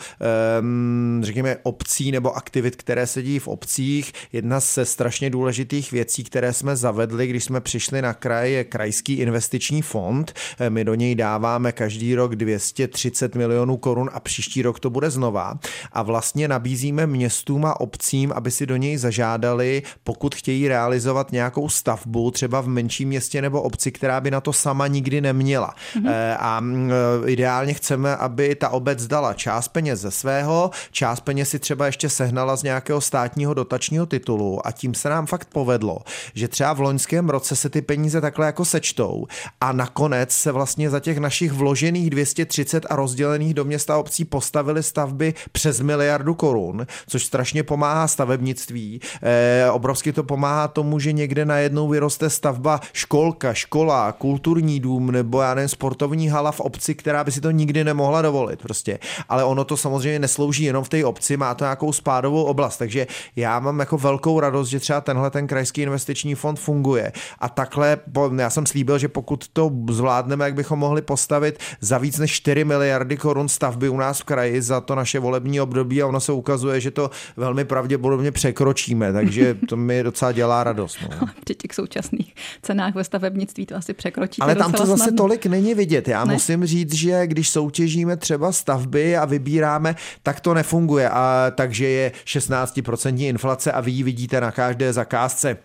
řekněme, 1.20 1.56
obcí 1.62 2.12
nebo 2.12 2.36
aktivit, 2.36 2.76
které 2.76 3.06
se 3.06 3.22
dějí 3.22 3.38
v 3.38 3.48
obcích. 3.48 4.12
Jedna 4.32 4.60
ze 4.60 4.84
strašně 4.84 5.30
důležitých 5.30 5.92
věcí, 5.92 6.24
které 6.24 6.52
jsme 6.52 6.76
zavedli, 6.76 7.26
když 7.26 7.44
jsme 7.44 7.60
přišli 7.60 7.83
přišli 7.84 8.02
na 8.02 8.14
kraj, 8.14 8.52
je 8.52 8.64
krajský 8.64 9.14
investiční 9.14 9.82
fond. 9.82 10.32
Eh, 10.58 10.70
my 10.70 10.84
do 10.84 10.94
něj 10.94 11.14
dáváme 11.14 11.72
každý 11.72 12.14
rok 12.14 12.36
230 12.36 13.34
milionů 13.34 13.76
korun 13.76 14.10
a 14.12 14.20
příští 14.20 14.62
rok 14.62 14.80
to 14.80 14.90
bude 14.90 15.10
znova. 15.10 15.58
A 15.92 16.02
vlastně 16.02 16.48
nabízíme 16.48 17.06
městům 17.06 17.64
a 17.64 17.80
obcím, 17.80 18.32
aby 18.32 18.50
si 18.50 18.66
do 18.66 18.76
něj 18.76 18.96
zažádali, 18.96 19.82
pokud 20.04 20.34
chtějí 20.34 20.68
realizovat 20.68 21.32
nějakou 21.32 21.68
stavbu, 21.68 22.30
třeba 22.30 22.60
v 22.60 22.68
menším 22.68 23.08
městě 23.08 23.42
nebo 23.42 23.62
obci, 23.62 23.92
která 23.92 24.20
by 24.20 24.30
na 24.30 24.40
to 24.40 24.52
sama 24.52 24.86
nikdy 24.86 25.20
neměla. 25.20 25.74
Mm-hmm. 25.96 26.36
A 26.38 26.60
mm, 26.60 26.90
eh, 26.90 27.30
ideálně 27.30 27.74
chceme, 27.74 28.16
aby 28.16 28.54
ta 28.54 28.68
obec 28.68 29.06
dala 29.06 29.34
část 29.34 29.68
peněz 29.68 30.00
ze 30.00 30.10
svého, 30.10 30.70
část 30.90 31.20
peněz 31.20 31.48
si 31.48 31.58
třeba 31.58 31.86
ještě 31.86 32.08
sehnala 32.08 32.56
z 32.56 32.62
nějakého 32.62 33.00
státního 33.00 33.54
dotačního 33.54 34.06
titulu 34.06 34.66
a 34.66 34.72
tím 34.72 34.94
se 34.94 35.08
nám 35.08 35.26
fakt 35.26 35.48
povedlo, 35.52 35.98
že 36.34 36.48
třeba 36.48 36.72
v 36.72 36.80
loňském 36.80 37.28
roce 37.28 37.56
se 37.56 37.73
ty 37.74 37.82
peníze 37.82 38.20
takhle 38.20 38.46
jako 38.46 38.64
sečtou 38.64 39.26
a 39.60 39.72
nakonec 39.72 40.32
se 40.32 40.52
vlastně 40.52 40.90
za 40.90 41.00
těch 41.00 41.18
našich 41.18 41.52
vložených 41.52 42.10
230 42.10 42.86
a 42.90 42.96
rozdělených 42.96 43.54
do 43.54 43.64
města 43.64 43.98
obcí 43.98 44.24
postavily 44.24 44.82
stavby 44.82 45.34
přes 45.52 45.80
miliardu 45.80 46.34
korun, 46.34 46.86
což 47.06 47.24
strašně 47.24 47.62
pomáhá 47.62 48.08
stavebnictví. 48.08 49.00
E, 49.22 49.70
obrovsky 49.70 50.12
to 50.12 50.22
pomáhá 50.22 50.68
tomu, 50.68 50.98
že 50.98 51.12
někde 51.12 51.44
najednou 51.44 51.88
vyroste 51.88 52.30
stavba 52.30 52.80
školka, 52.92 53.54
škola, 53.54 54.12
kulturní 54.12 54.80
dům 54.80 55.10
nebo 55.10 55.42
já 55.42 55.54
nevím, 55.54 55.68
sportovní 55.68 56.28
hala 56.28 56.52
v 56.52 56.60
obci, 56.60 56.94
která 56.94 57.24
by 57.24 57.32
si 57.32 57.40
to 57.40 57.50
nikdy 57.50 57.84
nemohla 57.84 58.22
dovolit 58.22 58.62
prostě. 58.62 58.98
Ale 59.28 59.44
ono 59.44 59.64
to 59.64 59.76
samozřejmě 59.76 60.18
neslouží 60.18 60.64
jenom 60.64 60.84
v 60.84 60.88
té 60.88 61.04
obci, 61.04 61.36
má 61.36 61.54
to 61.54 61.64
nějakou 61.64 61.92
spádovou 61.92 62.44
oblast, 62.44 62.76
takže 62.76 63.06
já 63.36 63.60
mám 63.60 63.80
jako 63.80 63.98
velkou 63.98 64.40
radost, 64.40 64.68
že 64.68 64.80
třeba 64.80 65.00
tenhle 65.00 65.30
ten 65.30 65.46
krajský 65.46 65.82
investiční 65.82 66.34
fond 66.34 66.60
funguje. 66.60 67.12
A 67.38 67.48
takhle, 67.64 67.98
já 68.38 68.50
jsem 68.50 68.66
slíbil, 68.66 68.98
že 68.98 69.08
pokud 69.08 69.48
to 69.48 69.70
zvládneme, 69.90 70.44
jak 70.44 70.54
bychom 70.54 70.78
mohli 70.78 71.02
postavit 71.02 71.58
za 71.80 71.98
víc 71.98 72.18
než 72.18 72.32
4 72.32 72.64
miliardy 72.64 73.16
korun 73.16 73.48
stavby 73.48 73.88
u 73.88 73.96
nás 73.96 74.20
v 74.20 74.24
kraji 74.24 74.62
za 74.62 74.80
to 74.80 74.94
naše 74.94 75.18
volební 75.18 75.60
období 75.60 76.02
a 76.02 76.06
ono 76.06 76.20
se 76.20 76.32
ukazuje, 76.32 76.80
že 76.80 76.90
to 76.90 77.10
velmi 77.36 77.64
pravděpodobně 77.64 78.32
překročíme, 78.32 79.12
takže 79.12 79.56
to 79.68 79.76
mi 79.76 80.02
docela 80.02 80.32
dělá 80.32 80.64
radost. 80.64 80.98
No. 81.20 81.26
Při 81.44 81.54
těch 81.54 81.74
současných 81.74 82.34
cenách 82.62 82.94
ve 82.94 83.04
stavebnictví 83.04 83.66
to 83.66 83.76
asi 83.76 83.94
překročí. 83.94 84.42
Ale 84.42 84.54
tam 84.54 84.72
to 84.72 84.86
zase 84.86 85.02
snadno. 85.02 85.16
tolik 85.16 85.46
není 85.46 85.74
vidět. 85.74 86.08
Já 86.08 86.24
ne? 86.24 86.32
musím 86.32 86.66
říct, 86.66 86.94
že 86.94 87.26
když 87.26 87.48
soutěžíme 87.48 88.16
třeba 88.16 88.52
stavby 88.52 89.16
a 89.16 89.24
vybíráme, 89.24 89.96
tak 90.22 90.40
to 90.40 90.54
nefunguje. 90.54 91.08
A 91.08 91.52
takže 91.54 91.88
je 91.88 92.12
16% 92.24 93.28
inflace 93.28 93.72
a 93.72 93.80
vy 93.80 93.90
ji 93.90 94.02
vidíte 94.02 94.40
na 94.40 94.50
každé 94.50 94.92
zakázce. 94.92 95.56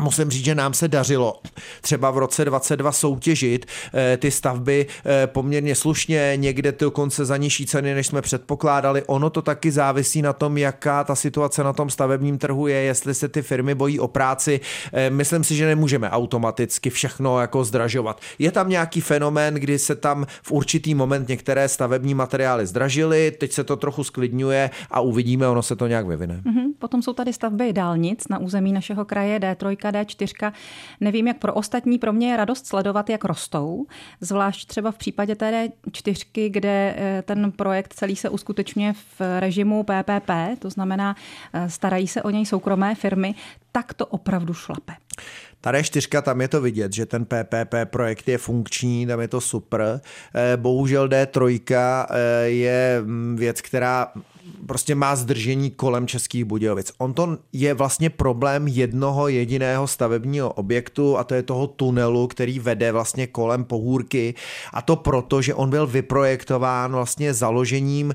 Musím 0.00 0.30
říct, 0.30 0.44
že 0.44 0.54
nám 0.54 0.74
se 0.74 0.88
dařilo 0.88 1.40
třeba 1.80 2.10
v 2.10 2.18
roce 2.18 2.44
22 2.44 2.92
soutěžit 2.92 3.66
eh, 3.94 4.16
ty 4.16 4.30
stavby 4.30 4.86
eh, 5.06 5.26
poměrně 5.26 5.74
slušně, 5.74 6.32
někde 6.36 6.72
dokonce 6.72 7.24
za 7.24 7.36
nižší 7.36 7.66
ceny, 7.66 7.94
než 7.94 8.06
jsme 8.06 8.22
předpokládali. 8.22 9.02
Ono 9.06 9.30
to 9.30 9.42
taky 9.42 9.70
závisí 9.70 10.22
na 10.22 10.32
tom, 10.32 10.58
jaká 10.58 11.04
ta 11.04 11.14
situace 11.14 11.64
na 11.64 11.72
tom 11.72 11.90
stavebním 11.90 12.38
trhu 12.38 12.66
je, 12.66 12.76
jestli 12.76 13.14
se 13.14 13.28
ty 13.28 13.42
firmy 13.42 13.74
bojí 13.74 14.00
o 14.00 14.08
práci. 14.08 14.60
Eh, 14.92 15.10
myslím 15.10 15.44
si, 15.44 15.56
že 15.56 15.66
nemůžeme 15.66 16.10
automaticky 16.10 16.90
všechno 16.90 17.40
jako 17.40 17.64
zdražovat. 17.64 18.20
Je 18.38 18.52
tam 18.52 18.68
nějaký 18.68 19.00
fenomén, 19.00 19.54
kdy 19.54 19.78
se 19.78 19.94
tam 19.94 20.26
v 20.42 20.52
určitý 20.52 20.94
moment 20.94 21.28
některé 21.28 21.68
stavební 21.68 22.14
materiály 22.14 22.66
zdražily, 22.66 23.30
teď 23.30 23.52
se 23.52 23.64
to 23.64 23.76
trochu 23.76 24.04
sklidňuje 24.04 24.70
a 24.90 25.00
uvidíme, 25.00 25.48
ono 25.48 25.62
se 25.62 25.76
to 25.76 25.86
nějak 25.86 26.06
vyvine. 26.06 26.42
Mm-hmm. 26.46 26.64
Potom 26.78 27.02
jsou 27.02 27.12
tady 27.12 27.32
stavby 27.32 27.72
dálnic 27.72 28.28
na 28.28 28.38
území 28.38 28.72
našeho 28.72 29.04
kraje 29.04 29.38
D3 29.38 29.76
D4. 29.90 30.52
Nevím, 31.00 31.26
jak 31.26 31.38
pro 31.38 31.54
ostatní, 31.54 31.98
pro 31.98 32.12
mě 32.12 32.30
je 32.30 32.36
radost 32.36 32.66
sledovat, 32.66 33.10
jak 33.10 33.24
rostou, 33.24 33.86
zvlášť 34.20 34.68
třeba 34.68 34.90
v 34.90 34.98
případě 34.98 35.34
té 35.34 35.68
D4, 35.86 36.50
kde 36.50 36.94
eh, 36.96 37.22
ten 37.22 37.52
projekt 37.52 37.94
celý 37.94 38.16
se 38.16 38.28
uskutečňuje 38.28 38.92
v 38.92 39.40
režimu 39.40 39.82
PPP, 39.82 40.30
to 40.58 40.70
znamená, 40.70 41.16
eh, 41.52 41.70
starají 41.70 42.08
se 42.08 42.22
o 42.22 42.30
něj 42.30 42.46
soukromé 42.46 42.94
firmy, 42.94 43.34
tak 43.72 43.94
to 43.94 44.06
opravdu 44.06 44.54
šlape. 44.54 44.92
Ta 45.60 45.72
D4, 45.72 46.22
tam 46.22 46.40
je 46.40 46.48
to 46.48 46.60
vidět, 46.60 46.92
že 46.92 47.06
ten 47.06 47.24
PPP 47.24 47.74
projekt 47.84 48.28
je 48.28 48.38
funkční, 48.38 49.06
tam 49.06 49.20
je 49.20 49.28
to 49.28 49.40
super. 49.40 50.00
Eh, 50.34 50.56
bohužel 50.56 51.08
D3 51.08 51.60
je 52.44 53.02
mm, 53.04 53.36
věc, 53.36 53.60
která 53.60 54.12
prostě 54.66 54.94
má 54.94 55.16
zdržení 55.16 55.70
kolem 55.70 56.06
Českých 56.06 56.44
Budějovic. 56.44 56.92
On 56.98 57.14
to 57.14 57.38
je 57.52 57.74
vlastně 57.74 58.10
problém 58.10 58.68
jednoho 58.68 59.28
jediného 59.28 59.86
stavebního 59.86 60.52
objektu 60.52 61.18
a 61.18 61.24
to 61.24 61.34
je 61.34 61.42
toho 61.42 61.66
tunelu, 61.66 62.26
který 62.26 62.58
vede 62.58 62.92
vlastně 62.92 63.26
kolem 63.26 63.64
pohůrky. 63.64 64.34
A 64.72 64.82
to 64.82 64.96
proto, 64.96 65.42
že 65.42 65.54
on 65.54 65.70
byl 65.70 65.86
vyprojektován 65.86 66.92
vlastně 66.92 67.34
založením 67.34 68.14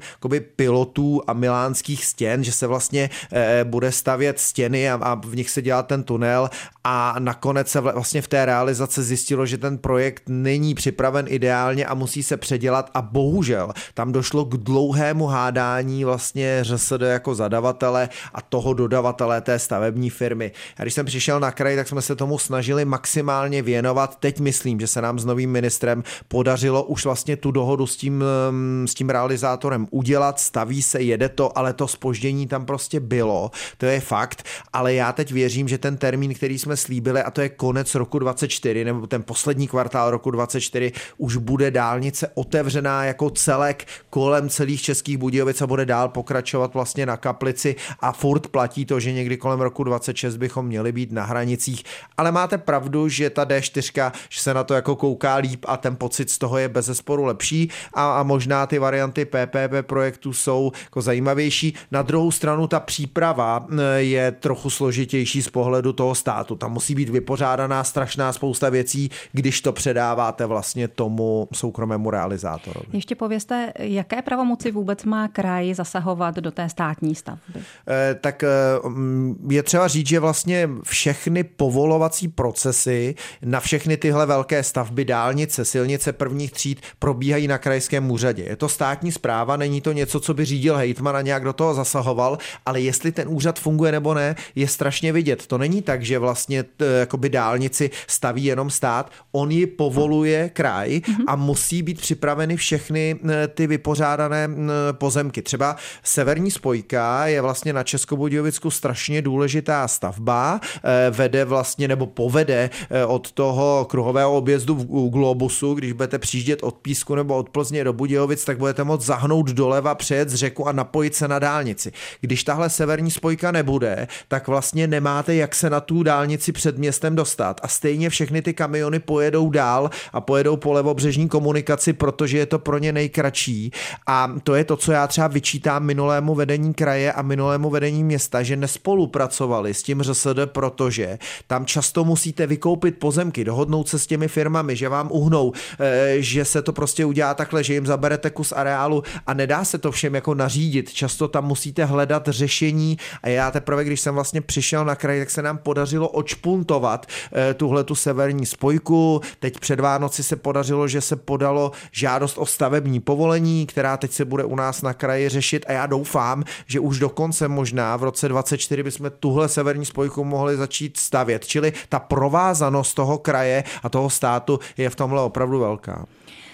pilotů 0.56 1.22
a 1.28 1.34
milánských 1.34 2.06
stěn, 2.06 2.44
že 2.44 2.52
se 2.52 2.68
vlastně 2.68 3.10
e, 3.34 3.64
bude 3.64 3.92
stavět 3.92 4.40
stěny 4.40 4.90
a, 4.90 4.96
a 5.02 5.16
v 5.16 5.36
nich 5.36 5.50
se 5.50 5.62
dělá 5.62 5.84
ten 5.84 6.04
tunel. 6.04 6.50
A 6.84 7.16
nakonec 7.20 7.68
se 7.68 7.82
vlastně 7.82 8.22
v 8.22 8.28
té 8.28 8.46
realizaci 8.46 9.04
zjistilo, 9.04 9.46
že 9.46 9.58
ten 9.58 9.78
projekt 9.78 10.24
není 10.28 10.76
připraven 10.76 11.26
ideálně 11.30 11.86
a 11.86 11.94
musí 11.94 12.24
se 12.24 12.38
předělat. 12.38 12.90
A 12.94 13.02
bohužel 13.02 13.74
tam 13.94 14.12
došlo 14.12 14.46
k 14.46 14.58
dlouhému 14.58 15.26
hádání 15.26 16.06
vlastně 16.06 16.19
ŘSD 16.62 17.02
jako 17.02 17.36
zadavatele 17.36 18.10
a 18.34 18.42
toho 18.42 18.74
dodavatele 18.74 19.42
té 19.42 19.60
stavební 19.60 20.10
firmy. 20.10 20.52
A 20.78 20.82
když 20.82 20.94
jsem 20.94 21.06
přišel 21.06 21.40
na 21.40 21.52
kraj, 21.52 21.76
tak 21.76 21.88
jsme 21.88 22.02
se 22.02 22.16
tomu 22.16 22.38
snažili 22.38 22.86
maximálně 22.86 23.62
věnovat. 23.62 24.20
Teď 24.20 24.40
myslím, 24.40 24.80
že 24.80 24.88
se 24.88 25.02
nám 25.02 25.20
s 25.20 25.26
novým 25.26 25.52
ministrem 25.52 26.04
podařilo 26.28 26.84
už 26.84 27.06
vlastně 27.06 27.38
tu 27.38 27.52
dohodu 27.52 27.88
s 27.88 27.98
tím, 27.98 28.24
mm, 28.52 28.88
s 28.88 28.94
tím 28.94 29.10
realizátorem 29.10 29.88
udělat, 29.92 30.40
staví 30.40 30.82
se, 30.82 31.02
jede 31.02 31.30
to, 31.30 31.58
ale 31.58 31.74
to 31.74 31.88
spoždění 31.88 32.48
tam 32.48 32.66
prostě 32.66 33.00
bylo, 33.00 33.52
to 33.78 33.86
je 33.86 34.00
fakt, 34.00 34.44
ale 34.74 34.94
já 34.94 35.14
teď 35.14 35.32
věřím, 35.32 35.68
že 35.68 35.78
ten 35.78 35.98
termín, 35.98 36.34
který 36.34 36.60
jsme 36.60 36.78
slíbili, 36.78 37.24
a 37.24 37.32
to 37.32 37.42
je 37.42 37.50
konec 37.50 37.96
roku 37.96 38.20
24, 38.20 38.86
nebo 38.86 39.08
ten 39.08 39.24
poslední 39.24 39.68
kvartál 39.68 40.12
roku 40.12 40.32
24, 40.32 40.92
už 41.18 41.36
bude 41.36 41.72
dálnice 41.72 42.32
otevřená 42.34 43.06
jako 43.06 43.30
celek 43.30 43.86
kolem 44.10 44.50
celých 44.50 44.82
českých 44.82 45.18
Budějovic 45.18 45.62
a 45.62 45.68
bude 45.68 45.86
dál 45.86 46.09
pokračovat 46.10 46.74
vlastně 46.74 47.06
na 47.06 47.18
kaplici 47.18 47.76
a 48.00 48.12
furt 48.12 48.48
platí 48.48 48.86
to, 48.86 49.00
že 49.00 49.12
někdy 49.12 49.38
kolem 49.38 49.62
roku 49.62 49.84
26 49.84 50.38
bychom 50.38 50.66
měli 50.66 50.92
být 50.92 51.12
na 51.12 51.24
hranicích, 51.24 51.84
ale 52.18 52.32
máte 52.32 52.58
pravdu, 52.58 53.10
že 53.10 53.30
ta 53.30 53.46
D4, 53.46 54.12
že 54.30 54.42
se 54.42 54.54
na 54.54 54.64
to 54.64 54.74
jako 54.74 54.96
kouká 54.96 55.36
líp 55.36 55.66
a 55.68 55.78
ten 55.78 55.96
pocit 55.96 56.30
z 56.30 56.38
toho 56.38 56.58
je 56.58 56.70
bez 56.70 56.86
zesporu 56.86 57.26
lepší 57.26 57.70
a, 57.94 58.20
a 58.20 58.24
možná 58.24 58.66
ty 58.66 58.80
varianty 58.80 59.26
PPP 59.26 59.74
projektu 59.82 60.34
jsou 60.34 60.72
jako 60.84 61.02
zajímavější. 61.02 61.74
Na 61.92 62.02
druhou 62.02 62.32
stranu 62.32 62.68
ta 62.68 62.80
příprava 62.80 63.68
eh, 63.72 63.84
je 64.02 64.32
trochu 64.32 64.70
složitější 64.70 65.42
z 65.42 65.50
pohledu 65.50 65.94
toho 65.94 66.16
státu. 66.16 66.56
Tam 66.56 66.74
musí 66.74 66.96
být 66.96 67.10
vypořádaná 67.10 67.84
strašná 67.84 68.34
spousta 68.34 68.70
věcí, 68.70 69.10
když 69.32 69.62
to 69.62 69.74
předáváte 69.74 70.46
vlastně 70.46 70.88
tomu 70.88 71.48
soukromému 71.54 72.10
realizátorovi. 72.10 72.88
Ještě 72.94 73.16
povězte, 73.16 73.74
jaké 73.80 74.22
pravomoci 74.22 74.72
vůbec 74.72 75.04
má 75.04 75.28
kraj 75.28 75.74
zasahovat 76.00 76.36
do 76.36 76.52
té 76.52 76.70
státní 76.70 77.16
stavby? 77.16 77.60
Eh, 77.88 78.16
tak 78.22 78.44
eh, 78.44 78.48
mm, 78.88 79.48
je 79.50 79.64
třeba 79.64 79.88
říct, 79.88 80.08
že 80.08 80.20
vlastně 80.20 80.70
všechny 80.84 81.44
povolovací 81.44 82.28
procesy 82.28 83.16
na 83.44 83.60
všechny 83.60 83.98
tyhle 83.98 84.26
velké 84.26 84.64
stavby, 84.64 85.06
dálnice, 85.06 85.66
silnice 85.66 86.14
prvních 86.14 86.52
tříd 86.52 86.82
probíhají 87.00 87.48
na 87.48 87.58
krajském 87.58 88.12
úřadě. 88.12 88.44
Je 88.44 88.56
to 88.56 88.70
státní 88.70 89.12
zpráva, 89.12 89.58
není 89.58 89.82
to 89.82 89.92
něco, 89.92 90.20
co 90.20 90.34
by 90.34 90.46
řídil 90.46 90.76
hejtman 90.76 91.16
a 91.16 91.22
nějak 91.22 91.44
do 91.44 91.54
toho 91.54 91.74
zasahoval, 91.74 92.38
ale 92.66 92.82
jestli 92.82 93.12
ten 93.12 93.28
úřad 93.28 93.60
funguje 93.60 93.92
nebo 93.92 94.14
ne, 94.14 94.36
je 94.56 94.68
strašně 94.68 95.14
vidět. 95.14 95.48
To 95.48 95.58
není 95.58 95.82
tak, 95.82 96.04
že 96.04 96.20
vlastně 96.20 96.66
jakoby 97.00 97.30
dálnici 97.30 97.90
staví 98.08 98.44
jenom 98.44 98.70
stát, 98.70 99.12
on 99.32 99.52
ji 99.52 99.68
povoluje 99.68 100.50
kraj 100.50 100.90
mm-hmm. 100.90 101.24
a 101.28 101.36
musí 101.36 101.84
být 101.84 102.02
připraveny 102.02 102.58
všechny 102.58 103.20
ty 103.54 103.68
vypořádané 103.68 104.50
pozemky. 104.92 105.42
Třeba 105.42 105.76
severní 106.04 106.52
spojka 106.52 107.28
je 107.28 107.42
vlastně 107.42 107.74
na 107.74 107.84
Českobudějovicku 107.84 108.72
strašně 108.72 109.22
důležitá 109.22 109.88
stavba, 109.88 110.62
e, 110.84 111.12
vede 111.12 111.46
vlastně 111.46 111.88
nebo 111.88 112.06
povede 112.06 112.70
e, 112.90 113.06
od 113.06 113.32
toho 113.32 113.88
kruhového 113.90 114.38
objezdu 114.38 114.76
v 114.76 115.10
Globusu, 115.10 115.74
když 115.74 115.92
budete 115.92 116.20
přijíždět 116.20 116.64
od 116.64 116.76
Písku 116.76 117.16
nebo 117.16 117.38
od 117.38 117.50
Plzně 117.50 117.84
do 117.84 117.94
Budějovic, 117.94 118.46
tak 118.46 118.58
budete 118.58 118.84
moct 118.84 119.06
zahnout 119.06 119.50
doleva, 119.50 119.96
přejet 119.96 120.30
z 120.30 120.36
řeku 120.36 120.68
a 120.68 120.72
napojit 120.72 121.16
se 121.16 121.28
na 121.28 121.40
dálnici. 121.40 121.92
Když 122.22 122.44
tahle 122.44 122.70
severní 122.70 123.12
spojka 123.12 123.52
nebude, 123.52 124.08
tak 124.28 124.48
vlastně 124.48 124.88
nemáte 124.88 125.36
jak 125.36 125.56
se 125.56 125.70
na 125.70 125.80
tu 125.80 126.04
dálnici 126.04 126.52
před 126.52 126.78
městem 126.78 127.16
dostat. 127.16 127.62
A 127.64 127.68
stejně 127.68 128.10
všechny 128.10 128.42
ty 128.42 128.54
kamiony 128.54 129.00
pojedou 129.00 129.50
dál 129.50 129.90
a 130.14 130.22
pojedou 130.22 130.58
po 130.58 130.74
levobřežní 130.74 131.30
komunikaci, 131.30 131.94
protože 131.94 132.38
je 132.38 132.46
to 132.46 132.60
pro 132.60 132.78
ně 132.78 132.92
nejkratší. 132.92 133.72
A 134.08 134.34
to 134.44 134.56
je 134.56 134.64
to, 134.64 134.78
co 134.78 134.92
já 134.92 135.08
třeba 135.08 135.28
vyčítám 135.28 135.79
minulému 135.80 136.36
vedení 136.36 136.74
kraje 136.74 137.14
a 137.14 137.22
minulému 137.22 137.70
vedení 137.70 138.04
města, 138.04 138.44
že 138.44 138.56
nespolupracovali 138.56 139.74
s 139.74 139.84
tím 139.84 140.04
ŘSD, 140.04 140.40
protože 140.46 141.20
tam 141.48 141.66
často 141.66 142.04
musíte 142.04 142.48
vykoupit 142.48 142.98
pozemky, 143.00 143.44
dohodnout 143.44 143.90
se 143.90 144.00
s 144.00 144.08
těmi 144.08 144.28
firmami, 144.28 144.76
že 144.76 144.90
vám 144.90 145.10
uhnou, 145.12 145.54
eh, 145.80 146.16
že 146.20 146.46
se 146.46 146.62
to 146.62 146.74
prostě 146.74 147.06
udělá 147.06 147.34
takhle, 147.34 147.64
že 147.64 147.74
jim 147.74 147.86
zaberete 147.86 148.30
kus 148.30 148.52
areálu 148.52 149.04
a 149.28 149.34
nedá 149.34 149.66
se 149.66 149.78
to 149.78 149.92
všem 149.92 150.16
jako 150.16 150.36
nařídit. 150.36 150.94
Často 150.94 151.28
tam 151.28 151.46
musíte 151.46 151.86
hledat 151.86 152.28
řešení 152.28 152.98
a 153.24 153.30
já 153.30 153.52
teprve, 153.52 153.84
když 153.84 154.02
jsem 154.02 154.16
vlastně 154.16 154.42
přišel 154.42 154.86
na 154.86 154.96
kraj, 154.96 155.20
tak 155.20 155.30
se 155.30 155.42
nám 155.42 155.58
podařilo 155.58 156.08
očpuntovat 156.08 157.06
eh, 157.34 157.54
tuhle 157.54 157.84
tu 157.84 157.96
severní 157.96 158.46
spojku. 158.46 159.22
Teď 159.40 159.60
před 159.60 159.80
Vánoci 159.80 160.24
se 160.24 160.36
podařilo, 160.36 160.88
že 160.88 161.02
se 161.02 161.16
podalo 161.16 161.72
žádost 161.92 162.38
o 162.38 162.46
stavební 162.46 163.00
povolení, 163.00 163.66
která 163.66 163.98
teď 163.98 164.12
se 164.12 164.26
bude 164.26 164.44
u 164.44 164.56
nás 164.56 164.82
na 164.82 164.94
kraji 164.94 165.30
řešit 165.30 165.50
řešit 165.50 165.66
a 165.70 165.72
já 165.72 165.86
doufám, 165.86 166.44
že 166.66 166.80
už 166.80 167.00
dokonce 167.00 167.48
možná 167.48 167.98
v 167.98 168.04
roce 168.04 168.28
24 168.28 168.84
bychom 168.84 169.12
tuhle 169.20 169.50
severní 169.50 169.86
spojku 169.86 170.24
mohli 170.24 170.58
začít 170.58 170.98
stavět. 170.98 171.48
Čili 171.48 171.74
ta 171.90 172.00
provázanost 172.00 172.94
toho 172.94 173.18
kraje 173.18 173.64
a 173.84 173.90
toho 173.90 174.10
státu 174.10 174.60
je 174.78 174.90
v 174.90 174.96
tomhle 174.96 175.22
opravdu 175.22 175.60
velká. 175.60 176.06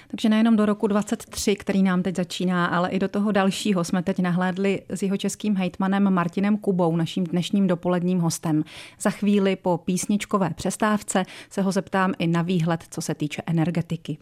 Takže 0.07 0.29
nejenom 0.29 0.55
do 0.55 0.65
roku 0.65 0.87
23, 0.87 1.55
který 1.55 1.83
nám 1.83 2.03
teď 2.03 2.15
začíná, 2.15 2.65
ale 2.65 2.89
i 2.89 2.99
do 2.99 3.07
toho 3.07 3.31
dalšího 3.31 3.83
jsme 3.83 4.03
teď 4.03 4.19
nahlédli 4.19 4.81
s 4.89 5.03
jeho 5.03 5.17
českým 5.17 5.55
hejtmanem 5.55 6.13
Martinem 6.13 6.57
Kubou, 6.57 6.95
naším 6.95 7.23
dnešním 7.23 7.67
dopoledním 7.67 8.19
hostem. 8.19 8.63
Za 8.99 9.09
chvíli 9.09 9.55
po 9.55 9.77
písničkové 9.77 10.49
přestávce 10.55 11.23
se 11.49 11.61
ho 11.61 11.71
zeptám 11.71 12.13
i 12.19 12.27
na 12.27 12.41
výhled, 12.41 12.83
co 12.89 13.01
se 13.01 13.15
týče 13.15 13.41
energetiky. 13.45 14.17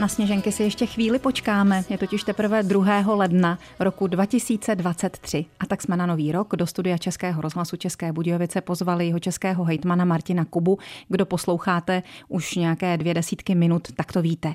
Na 0.00 0.08
sněženky 0.08 0.52
si 0.52 0.62
ještě 0.62 0.86
chvíli 0.86 1.18
počkáme, 1.18 1.84
je 1.88 1.98
totiž 1.98 2.22
teprve 2.22 2.62
2. 2.62 3.14
ledna 3.14 3.58
roku 3.78 4.06
2023. 4.06 5.44
A 5.60 5.66
tak 5.66 5.82
jsme 5.82 5.96
na 5.96 6.06
nový 6.06 6.32
rok 6.32 6.56
do 6.56 6.66
studia 6.66 6.98
Českého 6.98 7.42
rozhlasu 7.42 7.76
České 7.76 8.12
Budějovice 8.12 8.60
pozvali 8.60 9.06
jeho 9.06 9.18
českého 9.18 9.64
hejtmana 9.64 10.04
Martina 10.04 10.44
Kubu. 10.44 10.78
Kdo 11.08 11.26
posloucháte 11.26 12.02
už 12.28 12.54
nějaké 12.54 12.96
dvě 12.96 13.14
desítky 13.14 13.54
minut, 13.54 13.92
tak 13.92 14.12
to 14.12 14.22
víte. 14.22 14.54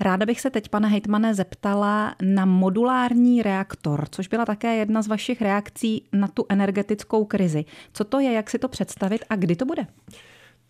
Ráda 0.00 0.26
bych 0.26 0.40
se 0.40 0.50
teď, 0.50 0.68
pane 0.68 0.88
hejtmane, 0.88 1.34
zeptala 1.34 2.14
na 2.22 2.44
modulární 2.44 3.42
reaktor, 3.42 4.06
což 4.10 4.28
byla 4.28 4.44
také 4.44 4.76
jedna 4.76 5.02
z 5.02 5.06
vašich 5.08 5.42
reakcí 5.42 6.04
na 6.12 6.28
tu 6.28 6.46
energetickou 6.48 7.24
krizi. 7.24 7.64
Co 7.92 8.04
to 8.04 8.20
je, 8.20 8.32
jak 8.32 8.50
si 8.50 8.58
to 8.58 8.68
představit 8.68 9.24
a 9.30 9.36
kdy 9.36 9.56
to 9.56 9.64
bude? 9.64 9.86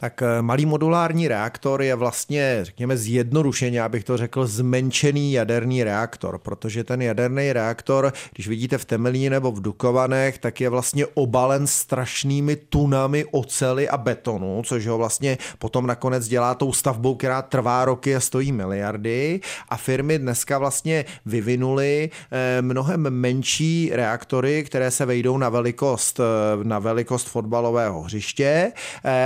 Tak 0.01 0.23
eh, 0.23 0.43
malý 0.43 0.67
modulární 0.67 1.29
reaktor 1.29 1.83
je 1.83 1.95
vlastně, 1.95 2.59
řekněme 2.63 2.97
zjednodušeně, 2.97 3.83
abych 3.83 4.05
to 4.05 4.17
řekl, 4.17 4.47
zmenšený 4.47 5.33
jaderný 5.33 5.85
reaktor, 5.85 6.39
protože 6.39 6.85
ten 6.85 7.03
jaderný 7.03 7.53
reaktor, 7.53 8.13
když 8.35 8.49
vidíte 8.49 8.79
v 8.79 8.85
Temelíně 8.85 9.31
nebo 9.31 9.53
v 9.53 9.61
Dukovanech, 9.61 10.39
tak 10.39 10.61
je 10.61 10.69
vlastně 10.69 11.07
obalen 11.07 11.67
strašnými 11.67 12.57
tunami 12.57 13.25
ocely 13.31 13.89
a 13.89 13.97
betonu, 13.97 14.63
což 14.65 14.87
ho 14.87 14.99
vlastně 14.99 15.39
potom 15.59 15.87
nakonec 15.87 16.29
dělá 16.29 16.55
tou 16.55 16.73
stavbou, 16.73 17.15
která 17.15 17.43
trvá 17.43 17.85
roky 17.85 18.17
a 18.17 18.21
stojí 18.21 18.53
miliardy. 18.53 19.41
A 19.69 19.77
firmy 19.77 20.19
dneska 20.19 20.59
vlastně 20.59 21.05
vyvinuly 21.27 22.11
eh, 22.31 22.63
mnohem 22.63 23.01
menší 23.11 23.91
reaktory, 23.93 24.65
které 24.65 24.91
se 24.91 25.07
vejdou 25.07 25.39
na 25.39 25.49
velikost, 25.49 26.21
eh, 26.21 26.65
na 26.65 26.79
velikost 26.79 27.29
fotbalového 27.29 28.03
hřiště 28.03 28.73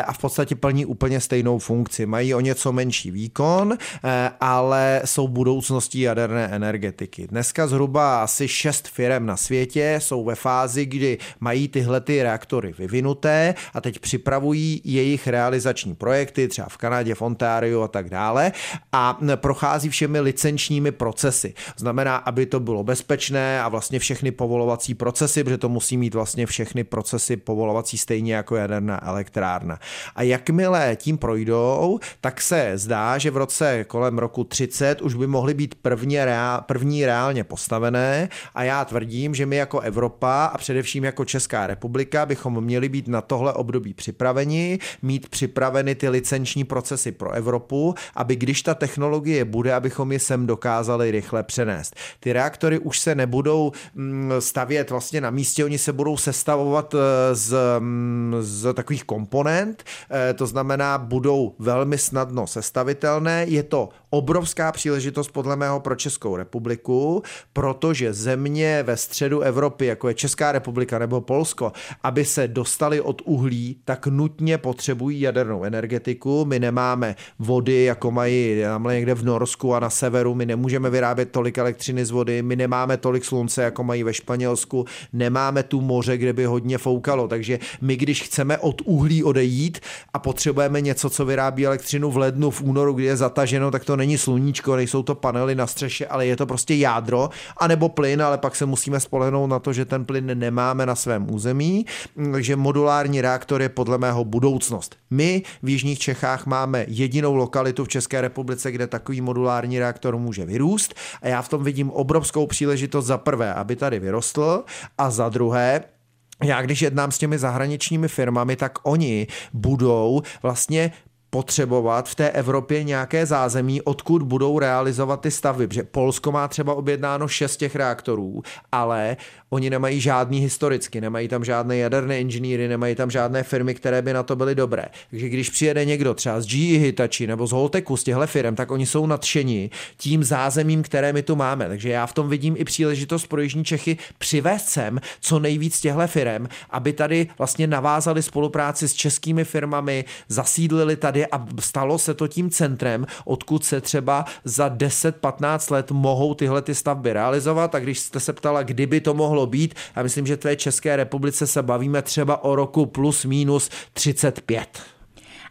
a 0.06 0.12
v 0.12 0.18
podstatě 0.18 0.54
plní 0.64 0.87
úplně 0.87 1.20
stejnou 1.20 1.59
funkci. 1.59 2.07
Mají 2.07 2.35
o 2.35 2.40
něco 2.40 2.72
menší 2.72 3.11
výkon, 3.11 3.72
eh, 4.05 4.31
ale 4.40 5.03
jsou 5.05 5.29
budoucností 5.29 6.00
jaderné 6.00 6.44
energetiky. 6.44 7.27
Dneska 7.27 7.66
zhruba 7.66 8.22
asi 8.22 8.48
šest 8.48 8.88
firm 8.88 9.27
na 9.27 9.37
světě 9.37 9.96
jsou 10.03 10.24
ve 10.24 10.35
fázi, 10.35 10.87
kdy 10.87 11.18
mají 11.40 11.68
tyhle 11.68 12.00
ty 12.00 12.22
reaktory 12.22 12.74
vyvinuté 12.79 13.55
a 13.74 13.81
teď 13.81 13.98
připravují 13.98 14.81
jejich 14.85 15.27
realizační 15.27 15.94
projekty, 15.94 16.48
třeba 16.48 16.68
v 16.68 16.77
Kanadě, 16.77 17.14
v 17.14 17.22
Ontario 17.22 17.83
a 17.83 17.88
tak 17.88 18.11
dále 18.11 18.53
a 18.92 19.18
prochází 19.37 19.88
všemi 19.88 20.20
licenčními 20.20 20.92
procesy. 20.92 21.55
Znamená, 21.77 22.16
aby 22.16 22.46
to 22.46 22.61
bylo 22.61 22.85
bezpečné 22.85 23.62
a 23.62 23.68
vlastně 23.68 23.98
všechny 23.98 24.31
povolovací 24.31 24.94
procesy, 24.94 25.44
protože 25.44 25.59
to 25.59 25.68
musí 25.68 25.96
mít 25.96 26.14
vlastně 26.14 26.46
všechny 26.46 26.85
procesy 26.85 27.37
povolovací 27.37 27.98
stejně 27.98 28.35
jako 28.35 28.57
jaderná 28.57 29.09
elektrárna. 29.09 29.79
A 30.16 30.22
jak 30.22 30.53
jakmile 30.54 30.96
tím 30.96 31.18
projdou, 31.18 31.98
tak 32.20 32.40
se 32.40 32.72
zdá, 32.74 33.18
že 33.18 33.30
v 33.30 33.36
roce 33.36 33.84
kolem 33.84 34.18
roku 34.18 34.44
30 34.44 35.02
už 35.02 35.14
by 35.14 35.26
mohly 35.26 35.54
být 35.54 35.74
první, 35.74 36.24
reál, 36.24 36.62
první 36.66 37.06
reálně 37.06 37.44
postavené 37.44 38.28
a 38.54 38.64
já 38.64 38.84
tvrdím, 38.84 39.34
že 39.34 39.46
my 39.46 39.56
jako 39.56 39.80
Evropa 39.80 40.44
a 40.44 40.58
především 40.58 41.04
jako 41.04 41.24
Česká 41.24 41.66
republika 41.66 42.26
bychom 42.26 42.64
měli 42.64 42.88
být 42.88 43.08
na 43.08 43.20
tohle 43.20 43.52
období 43.52 43.94
připraveni, 43.94 44.78
mít 45.02 45.28
připraveny 45.28 45.94
ty 45.94 46.08
licenční 46.08 46.64
procesy 46.64 47.12
pro 47.12 47.30
Evropu, 47.30 47.94
aby 48.14 48.36
když 48.36 48.62
ta 48.62 48.74
technologie 48.74 49.44
bude, 49.44 49.74
abychom 49.74 50.12
je 50.12 50.18
sem 50.18 50.46
dokázali 50.46 51.10
rychle 51.10 51.42
přenést. 51.42 51.96
Ty 52.20 52.32
reaktory 52.32 52.78
už 52.78 52.98
se 52.98 53.14
nebudou 53.14 53.72
mm, 53.94 54.32
stavět 54.38 54.90
vlastně 54.90 55.20
na 55.20 55.30
místě, 55.30 55.64
oni 55.64 55.78
se 55.78 55.92
budou 55.92 56.16
sestavovat 56.16 56.94
eh, 56.94 57.34
z, 57.34 57.56
mm, 57.78 58.34
z 58.40 58.74
takových 58.74 59.04
komponent, 59.04 59.84
eh, 60.10 60.34
to 60.34 60.43
to 60.44 60.48
znamená, 60.48 60.98
budou 60.98 61.54
velmi 61.59 61.98
snadno 61.98 62.46
sestavitelné. 62.46 63.44
Je 63.48 63.62
to 63.62 63.88
obrovská 64.11 64.72
příležitost 64.72 65.28
podle 65.28 65.57
mého 65.57 65.80
pro 65.80 65.94
Českou 65.96 66.37
republiku, 66.37 67.22
protože 67.52 68.12
země 68.12 68.83
ve 68.87 68.96
středu 68.96 69.40
Evropy, 69.40 69.87
jako 69.87 70.09
je 70.09 70.14
Česká 70.14 70.52
republika 70.52 70.98
nebo 70.98 71.20
Polsko, 71.20 71.72
aby 72.02 72.24
se 72.24 72.48
dostali 72.48 73.00
od 73.00 73.22
uhlí, 73.24 73.76
tak 73.85 74.07
nutně 74.07 74.59
potřebují 74.59 75.20
jadernou 75.20 75.64
energetiku. 75.64 76.44
My 76.44 76.61
nemáme 76.61 77.16
vody, 77.38 77.85
jako 77.85 78.11
mají 78.11 78.61
tamhle 78.62 78.94
někde 78.94 79.14
v 79.14 79.24
Norsku 79.24 79.74
a 79.74 79.80
na 79.80 79.90
severu, 79.90 80.35
my 80.35 80.46
nemůžeme 80.46 80.90
vyrábět 80.90 81.30
tolik 81.30 81.59
elektřiny 81.59 82.04
z 82.04 82.11
vody, 82.11 82.42
my 82.42 82.57
nemáme 82.57 82.96
tolik 82.96 83.24
slunce, 83.24 83.62
jako 83.62 83.85
mají 83.85 84.02
ve 84.02 84.14
Španělsku, 84.14 84.85
nemáme 85.12 85.62
tu 85.62 85.80
moře, 85.80 86.16
kde 86.16 86.33
by 86.33 86.44
hodně 86.44 86.78
foukalo, 86.78 87.28
takže 87.28 87.59
my, 87.80 87.96
když 87.96 88.22
chceme 88.22 88.59
od 88.59 88.83
uhlí 88.85 89.24
odejít 89.24 89.80
a 90.12 90.18
potřebujeme 90.24 90.80
něco, 90.80 91.10
co 91.10 91.24
vyrábí 91.24 91.66
elektřinu 91.66 92.10
v 92.10 92.16
lednu, 92.16 92.50
v 92.50 92.62
únoru, 92.62 92.92
kdy 92.92 93.04
je 93.04 93.16
zataženo, 93.16 93.70
tak 93.70 93.84
to 93.84 93.96
není 93.96 94.18
sluníčko, 94.18 94.76
nejsou 94.76 95.02
to 95.02 95.14
panely 95.14 95.54
na 95.54 95.66
střeše, 95.66 96.06
ale 96.06 96.26
je 96.26 96.37
to 96.37 96.46
prostě 96.46 96.74
jádro, 96.74 97.30
anebo 97.56 97.88
plyn, 97.88 98.22
ale 98.22 98.38
pak 98.38 98.56
se 98.56 98.66
musíme 98.66 99.00
spolehnout 99.00 99.50
na 99.50 99.58
to, 99.58 99.72
že 99.72 99.84
ten 99.84 100.04
plyn 100.04 100.38
nemáme 100.38 100.87
na 100.87 100.94
svém 100.94 101.30
území, 101.30 101.87
takže 102.32 102.56
modulární 102.56 103.20
reaktor 103.20 103.62
je 103.62 103.68
podle 103.68 103.98
mého 103.98 104.24
budoucnost. 104.24 104.96
My 105.10 105.42
v 105.62 105.68
Jižních 105.68 105.98
Čechách 105.98 106.46
máme 106.46 106.84
jedinou 106.88 107.34
lokalitu 107.34 107.84
v 107.84 107.88
České 107.88 108.20
republice, 108.20 108.72
kde 108.72 108.87
takový 108.87 109.20
modulární 109.20 109.78
reaktor 109.78 110.16
může 110.16 110.44
vyrůst 110.44 110.94
a 111.22 111.28
já 111.28 111.42
v 111.42 111.48
tom 111.48 111.64
vidím 111.64 111.90
obrovskou 111.90 112.46
příležitost 112.46 113.06
za 113.06 113.18
prvé, 113.18 113.54
aby 113.54 113.76
tady 113.76 113.98
vyrostl 113.98 114.64
a 114.98 115.10
za 115.10 115.28
druhé, 115.28 115.93
já 116.42 116.62
když 116.62 116.82
jednám 116.82 117.12
s 117.12 117.18
těmi 117.18 117.38
zahraničními 117.38 118.08
firmami, 118.08 118.56
tak 118.56 118.78
oni 118.82 119.26
budou 119.52 120.22
vlastně 120.42 120.92
potřebovat 121.34 122.08
v 122.08 122.14
té 122.14 122.30
Evropě 122.30 122.84
nějaké 122.84 123.26
zázemí, 123.26 123.82
odkud 123.82 124.22
budou 124.22 124.58
realizovat 124.58 125.20
ty 125.20 125.30
stavby. 125.30 125.66
Protože 125.66 125.82
Polsko 125.82 126.32
má 126.32 126.48
třeba 126.48 126.74
objednáno 126.74 127.28
šest 127.28 127.56
těch 127.56 127.76
reaktorů, 127.76 128.42
ale 128.72 129.16
oni 129.54 129.70
nemají 129.70 130.00
žádný 130.00 130.40
historicky, 130.40 131.00
nemají 131.00 131.28
tam 131.28 131.44
žádné 131.44 131.76
jaderné 131.76 132.20
inženýry, 132.20 132.68
nemají 132.68 132.94
tam 132.94 133.10
žádné 133.10 133.42
firmy, 133.42 133.74
které 133.74 134.02
by 134.02 134.12
na 134.12 134.22
to 134.22 134.36
byly 134.36 134.54
dobré. 134.54 134.84
Takže 135.10 135.28
když 135.28 135.50
přijede 135.50 135.84
někdo 135.84 136.14
třeba 136.14 136.40
z 136.40 136.46
GE 136.46 136.78
Hitachi 136.78 137.26
nebo 137.26 137.46
z 137.46 137.52
Holteku, 137.52 137.96
z 137.96 138.04
těchto 138.04 138.26
firm, 138.26 138.54
tak 138.54 138.70
oni 138.70 138.86
jsou 138.86 139.06
nadšení 139.06 139.70
tím 139.96 140.24
zázemím, 140.24 140.82
které 140.82 141.12
my 141.12 141.22
tu 141.22 141.36
máme. 141.36 141.68
Takže 141.68 141.88
já 141.88 142.06
v 142.06 142.12
tom 142.12 142.28
vidím 142.28 142.54
i 142.58 142.64
příležitost 142.64 143.26
pro 143.26 143.40
Jižní 143.40 143.64
Čechy 143.64 143.96
přivést 144.18 144.68
sem 144.68 145.00
co 145.20 145.38
nejvíc 145.38 145.80
těchto 145.80 146.06
firm, 146.06 146.48
aby 146.70 146.92
tady 146.92 147.28
vlastně 147.38 147.66
navázali 147.66 148.22
spolupráci 148.22 148.88
s 148.88 148.94
českými 148.94 149.44
firmami, 149.44 150.04
zasídlili 150.28 150.96
tady 150.96 151.26
a 151.26 151.46
stalo 151.60 151.98
se 151.98 152.14
to 152.14 152.28
tím 152.28 152.50
centrem, 152.50 153.06
odkud 153.24 153.64
se 153.64 153.80
třeba 153.80 154.24
za 154.44 154.68
10-15 154.68 155.72
let 155.72 155.90
mohou 155.90 156.34
tyhle 156.34 156.62
ty 156.62 156.74
stavby 156.74 157.12
realizovat. 157.12 157.74
A 157.74 157.78
když 157.78 157.98
jste 157.98 158.20
se 158.20 158.32
ptala, 158.32 158.62
kdyby 158.62 159.00
to 159.00 159.14
mohlo 159.14 159.43
být, 159.46 159.74
a 159.94 160.02
myslím, 160.02 160.26
že 160.26 160.37
v 160.37 160.40
té 160.40 160.57
České 160.57 160.96
republice 160.96 161.46
se 161.46 161.62
bavíme 161.62 162.02
třeba 162.02 162.44
o 162.44 162.57
roku 162.57 162.87
plus 162.87 163.24
minus 163.24 163.70
35. 163.92 164.83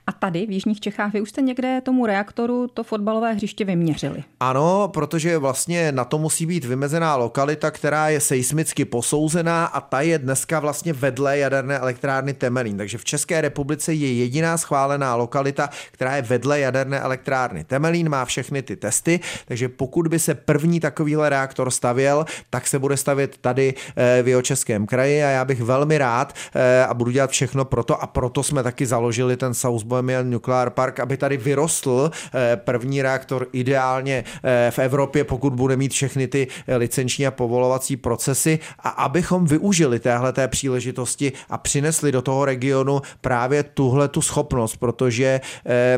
A 0.07 0.11
tady 0.11 0.45
v 0.45 0.51
Jižních 0.51 0.79
Čechách 0.79 1.13
vy 1.13 1.21
už 1.21 1.29
jste 1.29 1.41
někde 1.41 1.81
tomu 1.81 2.05
reaktoru 2.05 2.67
to 2.67 2.83
fotbalové 2.83 3.33
hřiště 3.33 3.65
vyměřili. 3.65 4.23
Ano, 4.39 4.89
protože 4.93 5.37
vlastně 5.37 5.91
na 5.91 6.05
to 6.05 6.17
musí 6.17 6.45
být 6.45 6.65
vymezená 6.65 7.15
lokalita, 7.15 7.71
která 7.71 8.09
je 8.09 8.19
seismicky 8.19 8.85
posouzená 8.85 9.65
a 9.65 9.81
ta 9.81 10.01
je 10.01 10.19
dneska 10.19 10.59
vlastně 10.59 10.93
vedle 10.93 11.37
jaderné 11.37 11.77
elektrárny 11.77 12.33
Temelín. 12.33 12.77
Takže 12.77 12.97
v 12.97 13.05
České 13.05 13.41
republice 13.41 13.93
je 13.93 14.13
jediná 14.13 14.57
schválená 14.57 15.15
lokalita, 15.15 15.69
která 15.91 16.15
je 16.15 16.21
vedle 16.21 16.59
jaderné 16.59 16.99
elektrárny 16.99 17.63
Temelín, 17.63 18.09
má 18.09 18.25
všechny 18.25 18.61
ty 18.61 18.75
testy, 18.75 19.19
takže 19.45 19.69
pokud 19.69 20.07
by 20.07 20.19
se 20.19 20.35
první 20.35 20.79
takovýhle 20.79 21.29
reaktor 21.29 21.71
stavěl, 21.71 22.25
tak 22.49 22.67
se 22.67 22.79
bude 22.79 22.97
stavět 22.97 23.37
tady 23.37 23.73
eh, 23.95 24.23
v 24.23 24.27
jeho 24.27 24.41
českém 24.41 24.85
kraji 24.85 25.23
a 25.23 25.29
já 25.29 25.45
bych 25.45 25.61
velmi 25.61 25.97
rád 25.97 26.33
eh, 26.55 26.85
a 26.85 26.93
budu 26.93 27.11
dělat 27.11 27.29
všechno 27.29 27.65
pro 27.65 27.83
to 27.83 28.01
a 28.03 28.07
proto 28.07 28.43
jsme 28.43 28.63
taky 28.63 28.85
založili 28.85 29.37
ten 29.37 29.53
South 29.53 29.83
Bohemian 29.93 30.29
Nuclear 30.29 30.69
Park, 30.69 30.99
aby 30.99 31.17
tady 31.17 31.37
vyrostl 31.37 32.11
první 32.55 33.01
reaktor 33.01 33.47
ideálně 33.53 34.23
v 34.69 34.79
Evropě, 34.79 35.23
pokud 35.23 35.53
bude 35.53 35.77
mít 35.77 35.93
všechny 35.93 36.27
ty 36.27 36.47
licenční 36.77 37.27
a 37.27 37.31
povolovací 37.31 37.97
procesy 37.97 38.59
a 38.79 38.89
abychom 38.89 39.45
využili 39.45 39.99
téhle 39.99 40.33
té 40.33 40.47
příležitosti 40.47 41.31
a 41.49 41.57
přinesli 41.57 42.11
do 42.11 42.21
toho 42.21 42.45
regionu 42.45 43.01
právě 43.21 43.63
tuhle 43.63 44.07
tu 44.07 44.21
schopnost, 44.21 44.77
protože 44.77 45.41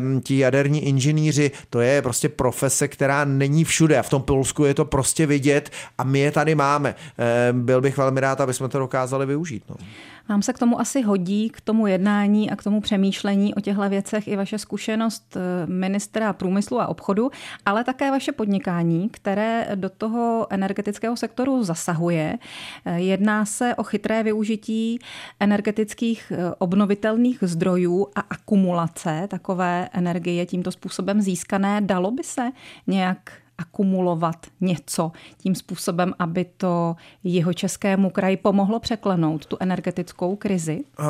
um, 0.00 0.20
ti 0.20 0.38
jaderní 0.38 0.84
inženýři, 0.84 1.50
to 1.70 1.80
je 1.80 2.02
prostě 2.02 2.28
profese, 2.28 2.88
která 2.88 3.24
není 3.24 3.64
všude 3.64 3.98
a 3.98 4.02
v 4.02 4.10
tom 4.10 4.22
Polsku 4.22 4.64
je 4.64 4.74
to 4.74 4.84
prostě 4.84 5.26
vidět 5.26 5.70
a 5.98 6.04
my 6.04 6.18
je 6.18 6.32
tady 6.32 6.54
máme. 6.54 6.94
Um, 7.52 7.66
byl 7.66 7.80
bych 7.80 7.96
velmi 7.96 8.20
rád, 8.20 8.40
aby 8.40 8.54
jsme 8.54 8.68
to 8.68 8.78
dokázali 8.78 9.26
využít. 9.26 9.62
No. 9.68 9.76
Vám 10.28 10.42
se 10.42 10.52
k 10.52 10.58
tomu 10.58 10.80
asi 10.80 11.02
hodí, 11.02 11.50
k 11.50 11.60
tomu 11.60 11.86
jednání 11.86 12.50
a 12.50 12.56
k 12.56 12.62
tomu 12.62 12.80
přemýšlení 12.80 13.54
o 13.54 13.60
těchto 13.60 13.88
věcech 13.88 14.28
i 14.28 14.36
vaše 14.36 14.58
zkušenost 14.58 15.36
eh, 15.36 15.66
ministra 15.66 16.32
průmyslu 16.32 16.80
a 16.80 16.86
obchodu, 16.86 17.30
ale 17.66 17.84
také 17.84 18.10
vaše 18.10 18.32
podnikání, 18.32 19.08
které 19.08 19.68
do 19.74 19.90
toho 19.90 20.46
energetického 20.50 21.16
sektoru 21.16 21.64
zasahuje. 21.64 22.38
Eh, 22.84 23.00
jedná 23.00 23.44
se 23.44 23.74
o 23.74 23.82
chytré 23.82 24.22
využití 24.22 24.98
energetických 25.40 26.32
eh, 26.32 26.54
obnovitelných 26.58 27.38
zdrojů 27.42 28.06
a 28.14 28.20
akumulace 28.20 29.28
takové 29.30 29.88
energie 29.92 30.46
tímto 30.46 30.72
způsobem 30.72 31.22
získané. 31.22 31.80
Dalo 31.80 32.10
by 32.10 32.22
se 32.22 32.50
nějak 32.86 33.45
akumulovat 33.58 34.36
něco 34.60 35.12
tím 35.38 35.54
způsobem, 35.54 36.14
aby 36.18 36.46
to 36.56 36.96
jeho 37.24 37.52
českému 37.52 38.10
kraji 38.10 38.36
pomohlo 38.36 38.80
překlenout 38.80 39.46
tu 39.46 39.56
energetickou 39.60 40.36
krizi? 40.36 40.80
Eh, 41.00 41.04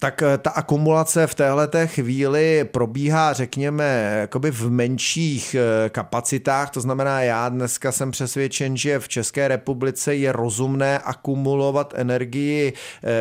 tak 0.00 0.22
eh, 0.22 0.38
ta 0.38 0.50
akumulace 0.50 1.26
v 1.26 1.34
téhle 1.34 1.68
chvíli 1.86 2.64
probíhá, 2.72 3.32
řekněme, 3.32 4.16
jakoby 4.20 4.50
v 4.50 4.70
menších 4.70 5.54
eh, 5.54 5.88
kapacitách. 5.88 6.70
To 6.70 6.80
znamená, 6.80 7.22
já 7.22 7.48
dneska 7.48 7.92
jsem 7.92 8.10
přesvědčen, 8.10 8.76
že 8.76 8.98
v 8.98 9.08
České 9.08 9.48
republice 9.48 10.14
je 10.14 10.32
rozumné 10.32 10.98
akumulovat 10.98 11.94
energii 11.96 12.72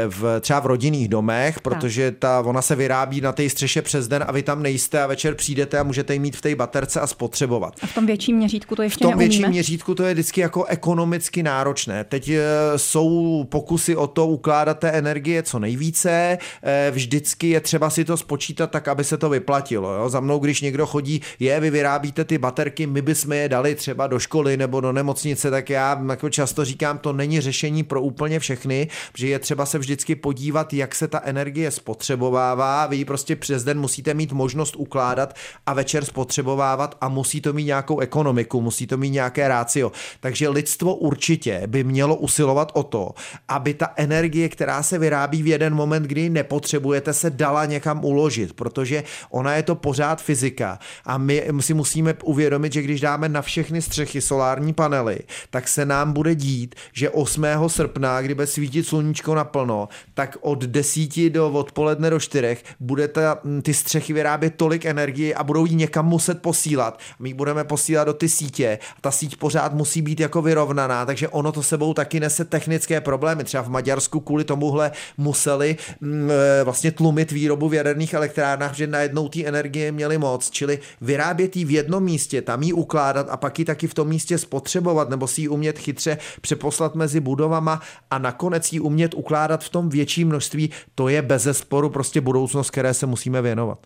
v, 0.08 0.40
třeba 0.40 0.60
v 0.60 0.66
rodinných 0.66 1.08
domech, 1.08 1.60
protože 1.60 2.12
ta, 2.12 2.42
ona 2.42 2.62
se 2.62 2.76
vyrábí 2.76 3.22
na 3.22 3.32
té 3.32 3.50
střeše 3.50 3.82
přes 3.82 4.08
den 4.08 4.24
a 4.28 4.32
vy 4.32 4.44
tam 4.44 4.64
nejste 4.64 5.02
a 5.02 5.08
večer 5.08 5.36
přijdete 5.36 5.80
a 5.80 5.84
můžete 5.84 6.14
ji 6.14 6.20
mít 6.20 6.36
v 6.36 6.42
té 6.42 6.56
baterce 6.56 7.00
a 7.00 7.08
spotřebovat. 7.08 7.74
A 7.82 7.88
v 7.88 7.94
tom 7.94 8.06
větším 8.06 8.38
měřítku 8.38 8.61
měřítku 8.62 8.76
to 8.76 8.84
ještě 8.84 8.98
V 8.98 9.02
tom 9.02 9.10
neumíme? 9.10 9.30
větším 9.30 9.50
měřítku 9.50 9.96
to 9.96 10.04
je 10.04 10.14
vždycky 10.14 10.42
jako 10.42 10.66
ekonomicky 10.66 11.44
náročné. 11.44 12.04
Teď 12.04 12.30
eh, 12.30 12.42
jsou 12.76 13.44
pokusy 13.50 13.96
o 13.96 14.08
to 14.08 14.28
ukládat 14.28 14.80
té 14.80 14.90
energie 14.90 15.44
co 15.44 15.60
nejvíce. 15.60 16.38
Eh, 16.64 16.92
vždycky 16.92 17.50
je 17.50 17.62
třeba 17.62 17.90
si 17.90 18.06
to 18.06 18.18
spočítat 18.18 18.72
tak, 18.72 18.88
aby 18.88 19.04
se 19.04 19.18
to 19.18 19.30
vyplatilo. 19.30 19.94
Jo? 19.94 20.10
Za 20.10 20.20
mnou, 20.20 20.40
když 20.40 20.62
někdo 20.62 20.86
chodí, 20.86 21.22
je, 21.40 21.60
vy 21.60 21.70
vyrábíte 21.70 22.26
ty 22.26 22.38
baterky, 22.38 22.88
my 22.88 23.02
bychom 23.02 23.32
je 23.34 23.50
dali 23.50 23.76
třeba 23.76 24.08
do 24.08 24.20
školy 24.20 24.58
nebo 24.58 24.82
do 24.82 24.92
nemocnice, 24.92 25.52
tak 25.52 25.70
já 25.70 26.02
jako 26.10 26.30
často 26.30 26.66
říkám, 26.66 26.98
to 26.98 27.14
není 27.14 27.42
řešení 27.42 27.84
pro 27.84 28.02
úplně 28.02 28.40
všechny, 28.40 28.88
že 29.18 29.28
je 29.28 29.40
třeba 29.40 29.66
se 29.66 29.80
vždycky 29.80 30.16
podívat, 30.16 30.74
jak 30.74 30.96
se 30.96 31.08
ta 31.08 31.22
energie 31.24 31.72
spotřebovává. 31.72 32.88
Vy 32.88 32.98
ji 32.98 33.06
prostě 33.06 33.36
přes 33.36 33.64
den 33.64 33.80
musíte 33.80 34.14
mít 34.14 34.32
možnost 34.32 34.76
ukládat 34.76 35.34
a 35.66 35.74
večer 35.74 36.06
spotřebovávat 36.06 36.98
a 37.02 37.10
musí 37.10 37.42
to 37.42 37.54
mít 37.54 37.64
nějakou 37.64 38.00
ekonomiku 38.00 38.51
logiku, 38.52 38.62
musí 38.62 38.88
to 38.88 38.98
mít 38.98 39.10
nějaké 39.10 39.48
rácio. 39.48 39.92
Takže 40.20 40.50
lidstvo 40.50 40.96
určitě 40.96 41.64
by 41.68 41.84
mělo 41.84 42.16
usilovat 42.16 42.72
o 42.74 42.84
to, 42.84 43.12
aby 43.48 43.74
ta 43.74 43.94
energie, 43.96 44.50
která 44.50 44.84
se 44.84 45.00
vyrábí 45.00 45.44
v 45.44 45.48
jeden 45.48 45.76
moment, 45.76 46.04
kdy 46.04 46.30
nepotřebujete, 46.30 47.14
se 47.14 47.30
dala 47.30 47.66
někam 47.66 48.06
uložit, 48.06 48.54
protože 48.54 49.04
ona 49.32 49.56
je 49.56 49.64
to 49.64 49.76
pořád 49.76 50.22
fyzika 50.22 50.80
a 51.06 51.18
my 51.18 51.44
si 51.60 51.74
musíme 51.74 52.14
uvědomit, 52.24 52.74
že 52.74 52.82
když 52.82 53.02
dáme 53.02 53.30
na 53.30 53.42
všechny 53.42 53.82
střechy 53.82 54.22
solární 54.22 54.74
panely, 54.74 55.20
tak 55.50 55.68
se 55.68 55.86
nám 55.86 56.14
bude 56.14 56.36
dít, 56.36 56.76
že 56.94 57.10
8. 57.10 57.46
srpna, 57.68 58.22
kdy 58.22 58.34
bude 58.34 58.48
svítit 58.48 58.88
sluníčko 58.88 59.36
naplno, 59.36 59.90
tak 60.14 60.38
od 60.42 60.64
10 60.64 61.30
do 61.30 61.52
odpoledne 61.52 62.10
do 62.10 62.20
4 62.20 62.58
bude 62.80 63.08
ta, 63.08 63.40
ty 63.62 63.74
střechy 63.74 64.14
vyrábět 64.14 64.56
tolik 64.56 64.86
energie 64.86 65.36
a 65.36 65.44
budou 65.44 65.66
ji 65.66 65.76
někam 65.76 66.06
muset 66.06 66.42
posílat. 66.42 67.00
My 67.20 67.30
ji 67.30 67.34
budeme 67.34 67.64
posílat 67.64 68.08
do 68.08 68.14
ty 68.14 68.30
sítě 68.42 68.80
ta 69.02 69.12
síť 69.12 69.36
pořád 69.36 69.74
musí 69.74 70.02
být 70.02 70.20
jako 70.20 70.42
vyrovnaná, 70.42 71.06
takže 71.06 71.28
ono 71.28 71.52
to 71.52 71.64
sebou 71.64 71.94
taky 71.94 72.20
nese 72.20 72.46
technické 72.46 73.02
problémy. 73.02 73.44
Třeba 73.44 73.64
v 73.64 73.70
Maďarsku 73.70 74.20
kvůli 74.20 74.44
tomuhle 74.44 74.92
museli 75.18 75.78
mm, 76.02 76.32
e, 76.32 76.64
vlastně 76.64 76.92
tlumit 76.92 77.32
výrobu 77.32 77.70
v 77.70 77.74
jaderných 77.74 78.14
elektrárnách, 78.14 78.76
že 78.76 78.88
najednou 78.88 79.30
té 79.30 79.46
energie 79.46 79.92
měli 79.92 80.18
moc, 80.18 80.50
čili 80.50 80.80
vyrábět 81.02 81.56
ji 81.56 81.66
v 81.66 81.72
jednom 81.72 82.04
místě, 82.04 82.42
tam 82.42 82.64
ji 82.64 82.74
ukládat 82.74 83.28
a 83.30 83.38
pak 83.38 83.60
ji 83.60 83.66
taky 83.66 83.88
v 83.88 83.94
tom 83.94 84.08
místě 84.08 84.38
spotřebovat 84.38 85.10
nebo 85.10 85.28
si 85.28 85.42
ji 85.42 85.48
umět 85.48 85.80
chytře 85.80 86.18
přeposlat 86.42 86.96
mezi 86.96 87.20
budovama 87.20 87.82
a 88.10 88.18
nakonec 88.18 88.74
ji 88.74 88.80
umět 88.80 89.14
ukládat 89.14 89.64
v 89.64 89.70
tom 89.70 89.90
větší 89.90 90.26
množství, 90.26 90.70
to 90.96 91.08
je 91.08 91.22
bez 91.22 91.48
sporu 91.52 91.90
prostě 91.90 92.22
budoucnost, 92.22 92.70
které 92.72 92.94
se 92.94 93.06
musíme 93.06 93.42
věnovat 93.42 93.80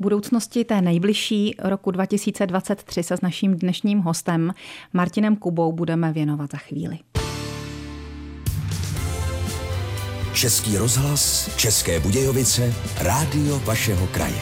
budoucnosti 0.00 0.64
té 0.64 0.82
nejbližší 0.82 1.54
roku 1.58 1.90
2023 1.90 3.02
se 3.02 3.16
s 3.16 3.20
naším 3.20 3.54
dnešním 3.54 3.98
hostem 3.98 4.52
Martinem 4.92 5.36
Kubou 5.36 5.72
budeme 5.72 6.12
věnovat 6.12 6.50
za 6.52 6.58
chvíli. 6.58 6.98
Český 10.34 10.76
rozhlas, 10.76 11.50
České 11.56 12.00
Budějovice, 12.00 12.74
rádio 13.00 13.58
vašeho 13.58 14.06
kraje. 14.06 14.40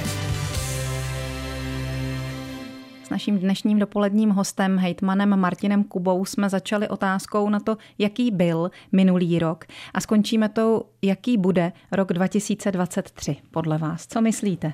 S 3.06 3.10
naším 3.10 3.38
dnešním 3.38 3.78
dopoledním 3.78 4.30
hostem, 4.30 4.78
hejtmanem 4.78 5.36
Martinem 5.40 5.84
Kubou, 5.84 6.24
jsme 6.24 6.48
začali 6.48 6.88
otázkou 6.88 7.48
na 7.48 7.60
to, 7.60 7.76
jaký 7.98 8.30
byl 8.30 8.70
minulý 8.92 9.38
rok 9.38 9.64
a 9.94 10.00
skončíme 10.00 10.48
to, 10.48 10.82
jaký 11.02 11.38
bude 11.38 11.72
rok 11.92 12.12
2023 12.12 13.36
podle 13.50 13.78
vás. 13.78 14.06
Co 14.06 14.20
myslíte? 14.20 14.72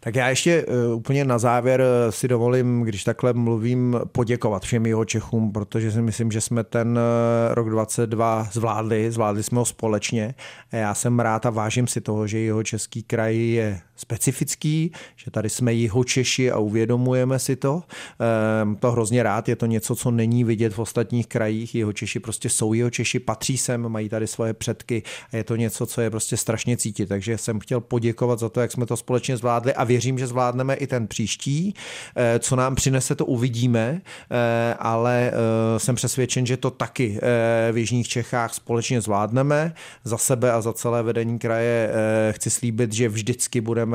Tak 0.00 0.14
já 0.14 0.28
ještě 0.28 0.64
uh, 0.64 0.96
úplně 0.96 1.24
na 1.24 1.38
závěr 1.38 1.80
uh, 1.80 2.10
si 2.10 2.28
dovolím, 2.28 2.80
když 2.82 3.04
takhle 3.04 3.32
mluvím, 3.32 4.00
poděkovat 4.12 4.62
všem 4.62 4.86
jeho 4.86 5.04
Čechům, 5.04 5.52
protože 5.52 5.92
si 5.92 6.02
myslím, 6.02 6.32
že 6.32 6.40
jsme 6.40 6.64
ten 6.64 6.98
uh, 6.98 7.54
rok 7.54 7.70
22 7.70 8.48
zvládli, 8.52 9.12
zvládli 9.12 9.42
jsme 9.42 9.58
ho 9.58 9.64
společně. 9.64 10.34
A 10.72 10.76
já 10.76 10.94
jsem 10.94 11.20
rád 11.20 11.46
a 11.46 11.50
vážím 11.50 11.86
si 11.86 12.00
toho, 12.00 12.26
že 12.26 12.38
jeho 12.38 12.62
český 12.62 13.02
kraj 13.02 13.38
je 13.38 13.80
specifický, 14.00 14.92
že 15.16 15.30
tady 15.30 15.48
jsme 15.50 15.74
jeho 15.74 16.04
Češi 16.04 16.50
a 16.50 16.58
uvědomujeme 16.58 17.38
si 17.38 17.56
to. 17.56 17.82
Um, 18.62 18.76
to 18.76 18.92
hrozně 18.92 19.22
rád, 19.22 19.48
je 19.48 19.56
to 19.56 19.66
něco, 19.66 19.96
co 19.96 20.10
není 20.10 20.44
vidět 20.44 20.72
v 20.74 20.78
ostatních 20.78 21.26
krajích. 21.26 21.74
Jeho 21.74 21.92
Češi 21.92 22.20
prostě 22.20 22.48
jsou 22.48 22.72
jeho 22.72 22.90
Češi, 22.90 23.18
patří 23.18 23.58
sem, 23.58 23.88
mají 23.88 24.08
tady 24.08 24.26
svoje 24.26 24.54
předky 24.54 25.02
a 25.32 25.36
je 25.36 25.44
to 25.44 25.56
něco, 25.56 25.86
co 25.86 26.00
je 26.00 26.10
prostě 26.10 26.36
strašně 26.36 26.76
cítit. 26.76 27.08
Takže 27.08 27.38
jsem 27.38 27.60
chtěl 27.60 27.80
poděkovat 27.80 28.38
za 28.38 28.48
to, 28.48 28.60
jak 28.60 28.72
jsme 28.72 28.86
to 28.86 28.96
společně 28.96 29.36
zvládli 29.36 29.74
a 29.74 29.84
věřím, 29.84 30.18
že 30.18 30.26
zvládneme 30.26 30.74
i 30.74 30.86
ten 30.86 31.06
příští. 31.06 31.74
Eh, 32.16 32.38
co 32.38 32.56
nám 32.56 32.74
přinese, 32.74 33.14
to 33.14 33.26
uvidíme, 33.26 34.00
eh, 34.30 34.74
ale 34.78 35.30
eh, 35.32 35.78
jsem 35.78 35.94
přesvědčen, 35.94 36.46
že 36.46 36.56
to 36.56 36.70
taky 36.70 37.20
v 37.72 37.76
Jižních 37.76 38.08
Čechách 38.08 38.54
společně 38.54 39.00
zvládneme. 39.00 39.74
Za 40.04 40.18
sebe 40.18 40.52
a 40.52 40.60
za 40.60 40.72
celé 40.72 41.02
vedení 41.02 41.38
kraje 41.38 41.90
chci 42.30 42.50
slíbit, 42.50 42.92
že 42.92 43.08
vždycky 43.08 43.60
budeme 43.60 43.89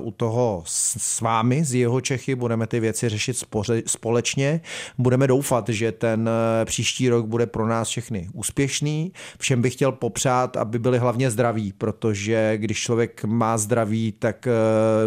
u 0.00 0.10
toho 0.10 0.62
s 0.66 1.20
vámi, 1.20 1.64
z 1.64 1.74
jeho 1.74 2.00
Čechy, 2.00 2.34
budeme 2.34 2.66
ty 2.66 2.80
věci 2.80 3.08
řešit 3.08 3.44
společně. 3.86 4.60
Budeme 4.98 5.26
doufat, 5.26 5.68
že 5.68 5.92
ten 5.92 6.30
příští 6.64 7.08
rok 7.08 7.26
bude 7.26 7.46
pro 7.46 7.68
nás 7.68 7.88
všechny 7.88 8.28
úspěšný. 8.32 9.12
Všem 9.38 9.62
bych 9.62 9.72
chtěl 9.72 9.92
popřát, 9.92 10.56
aby 10.56 10.78
byli 10.78 10.98
hlavně 10.98 11.30
zdraví, 11.30 11.72
protože 11.72 12.52
když 12.56 12.82
člověk 12.82 13.24
má 13.24 13.58
zdraví, 13.58 14.12
tak 14.18 14.48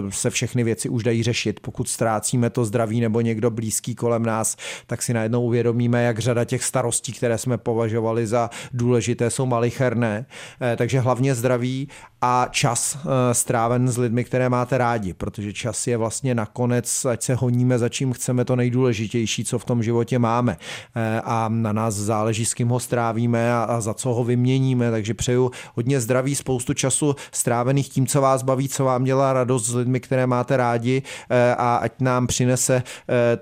se 0.10 0.30
všechny 0.30 0.64
věci 0.64 0.90
už 0.90 1.04
dají 1.04 1.24
řešit. 1.24 1.60
Pokud 1.60 1.90
ztrácíme 1.90 2.50
to 2.50 2.66
zdraví 2.66 3.02
nebo 3.02 3.22
někdo 3.22 3.52
blízký 3.52 3.96
kolem 3.96 4.24
nás, 4.24 4.56
tak 4.88 5.02
si 5.02 5.14
najednou 5.14 5.42
uvědomíme, 5.42 6.04
jak 6.04 6.20
řada 6.20 6.46
těch 6.46 6.64
starostí, 6.64 7.14
které 7.14 7.38
jsme 7.38 7.58
považovali 7.58 8.28
za 8.28 8.50
důležité, 8.74 9.30
jsou 9.30 9.46
malicherné. 9.46 10.26
Eh, 10.62 10.76
takže 10.76 11.00
hlavně 11.00 11.36
zdraví 11.36 11.88
a 12.22 12.48
čas 12.52 12.98
eh, 12.98 13.34
stráven 13.34 13.88
s 13.88 13.98
lidmi, 13.98 14.24
které 14.28 14.50
máte 14.50 14.78
rádi, 14.78 15.14
protože 15.14 15.54
čas 15.54 15.88
je 15.88 15.98
vlastně 15.98 16.36
nakonec, 16.36 17.06
ať 17.06 17.24
se 17.24 17.36
honíme 17.36 17.80
za 17.80 17.90
čím 17.90 18.14
chceme, 18.14 18.46
to 18.46 18.56
nejdůležitější, 18.56 19.46
co 19.46 19.60
v 19.60 19.66
tom 19.66 19.84
životě 19.84 20.20
máme. 20.20 20.58
Eh, 20.96 21.22
a 21.24 21.50
na 21.50 21.74
nás 21.74 21.96
záleží, 21.96 22.46
s 22.46 22.54
kým 22.54 22.68
ho 22.68 22.80
strávíme 22.80 23.54
a 23.54 23.82
za 23.82 23.94
co 23.94 24.14
ho 24.14 24.24
vyměníme, 24.24 24.92
takže 24.92 25.14
přeju 25.14 25.52
hodně 25.76 26.02
zdraví, 26.02 26.36
spoustu 26.36 26.74
času 26.74 27.16
strávených 27.32 27.90
tím, 27.90 28.08
co 28.08 28.22
vás 28.22 28.44
baví, 28.44 28.70
co 28.70 28.84
vám 28.84 29.04
dělá 29.04 29.34
radost 29.34 29.66
s 29.66 29.76
lidmi, 29.76 30.00
které 30.00 30.28
máte 30.28 30.58
rádi 30.58 31.02
eh, 31.30 31.56
a 31.56 31.76
ať 31.76 31.92
nám 32.00 32.28
přinese 32.28 32.84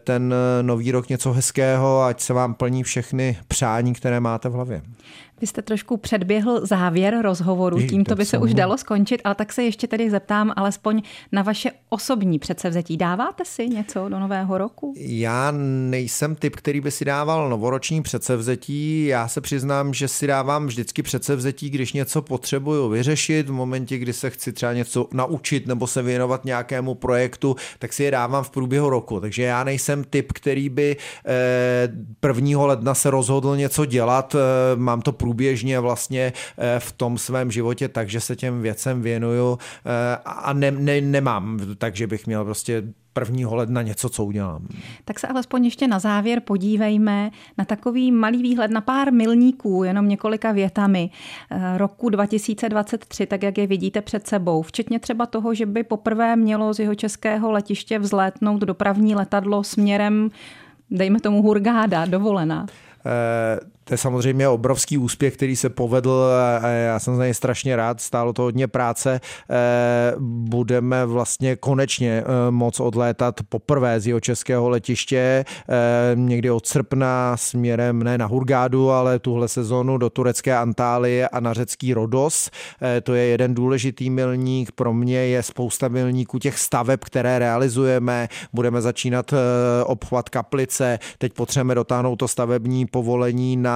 ten 0.04 0.34
nový 0.62 0.92
rok 0.92 1.10
něco 1.10 1.34
hezkého, 1.34 2.02
ať 2.02 2.22
se 2.22 2.34
vám 2.34 2.54
plní 2.54 2.84
všechny 2.84 3.38
přání, 3.48 3.94
které 3.94 4.20
máte 4.20 4.50
v 4.50 4.54
hlavě. 4.54 4.82
Vy 5.42 5.48
jste 5.48 5.62
trošku 5.62 5.98
předběhl 5.98 6.66
závěr 6.66 7.22
rozhovoru, 7.22 7.88
tímto 7.88 8.16
by 8.16 8.26
se 8.26 8.38
už 8.38 8.54
dalo 8.54 8.78
skončit, 8.78 9.22
ale 9.24 9.36
tak 9.36 9.54
se 9.54 9.64
ještě 9.64 9.88
tedy 9.88 10.10
zeptám, 10.10 10.54
ale 10.56 10.66
alespoň 10.66 11.02
na 11.32 11.42
vaše 11.42 11.72
osobní 11.90 12.40
předsevzetí. 12.40 12.98
Dáváte 12.98 13.46
si 13.46 13.68
něco 13.68 14.10
do 14.10 14.20
nového 14.20 14.58
roku? 14.58 14.94
Já 14.98 15.52
nejsem 15.90 16.36
typ, 16.36 16.56
který 16.56 16.82
by 16.82 16.92
si 16.92 17.06
dával 17.06 17.50
novoroční 17.50 18.02
předsevzetí. 18.02 19.06
Já 19.06 19.28
se 19.28 19.42
přiznám, 19.42 19.94
že 19.94 20.08
si 20.08 20.28
dávám 20.28 20.68
vždycky 20.68 21.04
předsevzetí, 21.04 21.70
když 21.70 21.94
něco 21.94 22.22
potřebuju 22.22 22.90
vyřešit, 22.90 23.50
v 23.50 23.52
momentě, 23.52 23.98
kdy 23.98 24.14
se 24.14 24.30
chci 24.30 24.54
třeba 24.54 24.74
něco 24.74 25.08
naučit 25.14 25.68
nebo 25.68 25.88
se 25.88 26.02
věnovat 26.02 26.46
nějakému 26.46 26.96
projektu, 26.96 27.56
tak 27.80 27.94
si 27.94 28.04
je 28.04 28.12
dávám 28.12 28.44
v 28.44 28.50
průběhu 28.50 28.90
roku. 28.90 29.20
Takže 29.20 29.44
já 29.44 29.64
nejsem 29.64 30.04
typ, 30.04 30.32
který 30.34 30.70
by 30.70 30.98
1. 32.28 32.50
Eh, 32.52 32.66
ledna 32.66 32.94
se 32.94 33.10
rozhodl 33.10 33.58
něco 33.58 33.86
dělat. 33.86 34.36
Eh, 34.36 34.76
mám 34.76 35.02
to 35.02 35.12
průběžně 35.26 35.80
vlastně 35.80 36.34
eh, 36.58 36.80
v 36.80 36.92
tom 36.92 37.18
svém 37.18 37.52
životě, 37.52 37.88
takže 37.88 38.20
se 38.20 38.36
těm 38.36 38.62
věcem 38.62 39.02
věnuju 39.02 39.58
a 40.26 40.54
ne, 40.54 40.72
ne, 40.72 41.02
nemám, 41.02 41.60
takže 41.78 42.08
bych 42.08 42.28
měl 42.28 42.46
prostě 42.46 42.84
1. 43.20 43.50
ledna 43.56 43.82
něco, 43.82 44.10
co 44.10 44.26
udělám. 44.26 44.68
Tak 45.06 45.20
se 45.20 45.28
alespoň 45.28 45.66
ještě 45.66 45.88
na 45.88 46.00
závěr 46.00 46.40
podívejme 46.40 47.32
na 47.58 47.66
takový 47.66 48.12
malý 48.12 48.42
výhled 48.42 48.72
na 48.72 48.82
pár 48.82 49.14
milníků, 49.14 49.84
jenom 49.84 50.10
několika 50.10 50.52
větami 50.52 51.10
roku 51.78 52.10
2023, 52.10 53.26
tak 53.26 53.44
jak 53.44 53.58
je 53.58 53.68
vidíte 53.68 54.02
před 54.02 54.28
sebou, 54.28 54.62
včetně 54.62 55.00
třeba 55.00 55.26
toho, 55.26 55.54
že 55.54 55.66
by 55.66 55.84
poprvé 55.84 56.36
mělo 56.36 56.74
z 56.74 56.80
jeho 56.80 56.96
českého 56.96 57.52
letiště 57.52 58.00
vzlétnout 58.00 58.62
dopravní 58.62 59.16
letadlo 59.16 59.64
směrem 59.64 60.30
dejme 60.92 61.20
tomu 61.20 61.42
Hurgáda, 61.42 62.06
dovolená. 62.06 62.66
Eh, 63.06 63.60
to 63.86 63.94
je 63.94 63.98
samozřejmě 63.98 64.48
obrovský 64.48 64.98
úspěch, 64.98 65.34
který 65.34 65.56
se 65.56 65.70
povedl 65.70 66.30
já 66.86 67.00
jsem 67.00 67.16
za 67.16 67.24
něj 67.24 67.34
strašně 67.34 67.76
rád, 67.76 68.02
stálo 68.02 68.34
to 68.34 68.42
hodně 68.42 68.68
práce. 68.68 69.22
Eh, 69.50 70.14
budeme 70.20 71.06
vlastně 71.06 71.56
konečně 71.56 72.24
eh, 72.26 72.52
moc 72.52 72.80
odlétat 72.80 73.40
poprvé 73.50 74.00
z 74.00 74.08
jeho 74.08 74.20
českého 74.20 74.70
letiště 74.70 75.46
někdy 76.16 76.52
od 76.52 76.68
srpna 76.68 77.38
směrem 77.38 78.04
ne 78.04 78.18
na 78.18 78.26
Hurgádu, 78.26 78.92
ale 78.92 79.20
tuhle 79.20 79.48
sezonu 79.48 79.98
do 79.98 80.10
turecké 80.10 80.58
Antálie 80.58 81.30
a 81.30 81.40
na 81.40 81.54
řecký 81.54 81.94
Rodos. 81.94 82.50
To 83.04 83.14
je 83.14 83.24
jeden 83.24 83.54
důležitý 83.54 84.10
milník. 84.10 84.72
Pro 84.72 84.94
mě 84.94 85.18
je 85.18 85.44
spousta 85.44 85.88
milníků 85.88 86.40
těch 86.40 86.60
staveb, 86.60 87.00
které 87.04 87.40
realizujeme. 87.40 88.28
Budeme 88.54 88.82
začínat 88.82 89.34
obchvat 89.86 90.30
Kaplice. 90.30 91.00
Teď 91.18 91.34
potřebujeme 91.34 91.76
dotáhnout 91.76 92.16
to 92.16 92.28
stavební 92.28 92.86
povolení 92.86 93.58
na, 93.58 93.75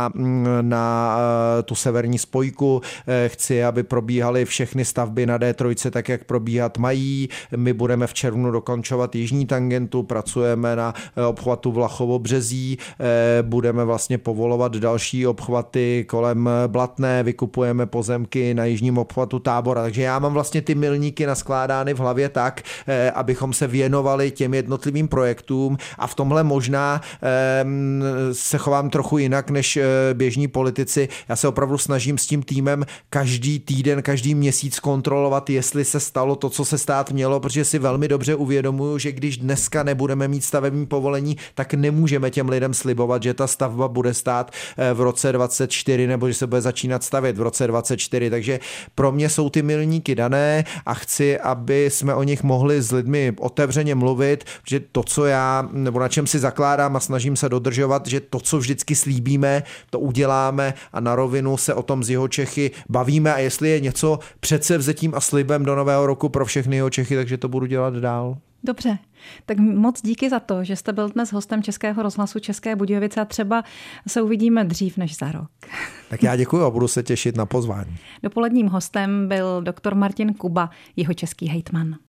na 0.62 1.18
eh, 1.60 1.64
tu 1.64 1.76
severní 1.76 2.18
spojku. 2.18 2.82
Eh, 3.08 3.30
chci, 3.30 3.64
aby 3.64 3.84
probíhaly 3.84 4.46
všechny 4.46 4.86
stavby 4.86 5.26
na 5.26 5.38
D3 5.38 5.90
tak, 5.92 6.10
jak 6.10 6.24
probíhat 6.24 6.78
mají. 6.78 7.30
My 7.56 7.74
budeme 7.74 8.08
v 8.08 8.14
červnu 8.14 8.52
dokončovat 8.52 9.16
jižní 9.16 9.46
tangentu, 9.46 10.04
pracujeme 10.04 10.76
na 10.76 10.94
eh, 11.18 11.26
obchvatu 11.26 11.72
Vlachovo 11.72 12.20
březí, 12.20 12.78
budeme 13.42 13.86
vlastně 13.86 14.18
povolovat 14.18 14.76
další 14.76 15.28
obchvaty 15.28 16.06
kolem 16.10 16.50
Blatné, 16.68 17.24
vykupujeme 17.24 17.86
pozemky 17.86 18.54
na 18.54 18.66
jižním 18.66 18.98
obchvatu 18.98 19.40
tábora. 19.40 19.82
Takže 19.82 20.02
já 20.02 20.20
mám 20.20 20.34
vlastně 20.34 20.62
ty 20.62 20.76
milníky 20.76 21.26
naskládány 21.26 21.94
v 21.94 22.00
hlavě 22.00 22.30
tak, 22.30 22.62
abychom 23.14 23.54
se 23.54 23.68
věnovali 23.68 24.32
těm 24.32 24.54
jednotlivým 24.54 25.08
projektům 25.08 25.78
a 25.98 26.08
v 26.08 26.16
tomhle 26.16 26.44
možná 26.44 27.02
se 28.32 28.58
chovám 28.58 28.90
trochu 28.90 29.18
jinak 29.18 29.50
než 29.50 29.80
běžní 30.14 30.48
politici. 30.48 31.10
Já 31.30 31.36
se 31.36 31.48
opravdu 31.48 31.78
snažím 31.78 32.18
s 32.18 32.28
tím 32.28 32.44
týmem 32.44 32.86
každý 33.10 33.60
týden, 33.60 34.02
každý 34.02 34.36
měsíc 34.36 34.80
kontrolovat, 34.80 35.50
jestli 35.50 35.86
se 35.86 36.00
stalo 36.00 36.36
to, 36.36 36.50
co 36.50 36.66
se 36.66 36.78
stát 36.78 37.12
mělo, 37.12 37.40
protože 37.40 37.66
si 37.66 37.80
velmi 37.80 38.08
dobře 38.08 38.36
uvědomuju, 38.36 38.98
že 38.98 39.12
když 39.12 39.38
dneska 39.38 39.84
nebudeme 39.84 40.28
mít 40.28 40.44
stavební 40.44 40.86
povolení, 40.86 41.38
tak 41.56 41.74
nemůžeme 41.74 42.32
těm 42.32 42.50
lidem 42.50 42.74
slibovat, 42.74 43.24
že 43.24 43.34
ta 43.34 43.48
stavba 43.48 43.88
bude 43.88 44.14
stát 44.14 44.52
eh, 44.78 44.94
v 44.94 45.02
roce 45.02 45.32
24 45.32 46.08
nebo 46.08 46.28
že 46.28 46.34
se 46.34 46.48
bude 46.48 46.62
začínat 46.62 47.04
stavět 47.04 47.38
v 47.38 47.42
roce 47.42 47.68
24. 47.68 48.30
Takže 48.30 48.60
pro 48.96 49.12
mě 49.12 49.30
jsou 49.30 49.50
ty 49.50 49.62
milníky 49.62 50.16
dané 50.16 50.64
a 50.86 50.94
chci, 50.94 51.40
aby 51.40 51.86
jsme 51.90 52.16
o 52.16 52.24
nich 52.24 52.44
mohli 52.44 52.82
s 52.82 52.92
lidmi 52.92 53.34
otevřeně 53.40 53.96
mluvit, 53.96 54.44
že 54.68 54.80
to, 54.80 55.04
co 55.04 55.26
já, 55.26 55.70
nebo 55.72 56.00
na 56.00 56.08
čem 56.08 56.28
si 56.28 56.40
zakládám 56.40 56.96
a 56.96 57.00
snažím 57.00 57.36
se 57.36 57.50
dodržovat, 57.50 58.08
že 58.08 58.20
to, 58.20 58.40
co 58.40 58.58
vždycky 58.58 58.96
slíbíme, 58.96 59.64
to 59.90 60.00
uděláme 60.00 60.74
a 60.94 61.00
na 61.00 61.16
rovinu 61.16 61.58
se 61.58 61.74
o 61.74 61.84
tom 61.84 62.04
z 62.04 62.10
jeho 62.10 62.28
Čechy 62.28 62.72
bavíme 62.90 63.34
a 63.34 63.40
jestli 63.40 63.70
je 63.70 63.80
něco 63.80 64.20
přece 64.40 64.78
vzetím 64.78 65.16
a 65.16 65.22
slibem 65.22 65.66
do 65.66 65.76
nového 65.76 66.08
roku 66.08 66.30
pro 66.30 66.46
všechny 66.46 66.76
jeho 66.76 66.90
Čechy, 66.90 67.16
takže 67.16 67.38
to 67.38 67.48
budu 67.48 67.66
dělat 67.66 67.94
dál. 67.94 68.38
Dobře, 68.64 68.98
tak 69.46 69.58
moc 69.58 70.02
díky 70.02 70.30
za 70.30 70.40
to, 70.40 70.64
že 70.64 70.76
jste 70.76 70.94
byl 70.94 71.10
dnes 71.10 71.34
hostem 71.34 71.64
Českého 71.64 72.04
rozhlasu 72.04 72.40
České 72.40 72.76
Budějovice 72.76 73.22
a 73.22 73.26
třeba 73.26 73.64
se 74.08 74.22
uvidíme 74.22 74.64
dřív 74.64 74.98
než 74.98 75.18
za 75.18 75.32
rok. 75.32 75.50
Tak 76.10 76.24
já 76.24 76.36
děkuji 76.36 76.64
a 76.64 76.70
budu 76.70 76.88
se 76.88 77.04
těšit 77.04 77.38
na 77.38 77.46
pozvání. 77.46 77.98
Dopoledním 78.24 78.68
hostem 78.68 79.28
byl 79.28 79.62
doktor 79.62 79.96
Martin 79.96 80.34
Kuba, 80.34 80.70
jeho 80.96 81.14
český 81.14 81.48
hejtman. 81.48 81.98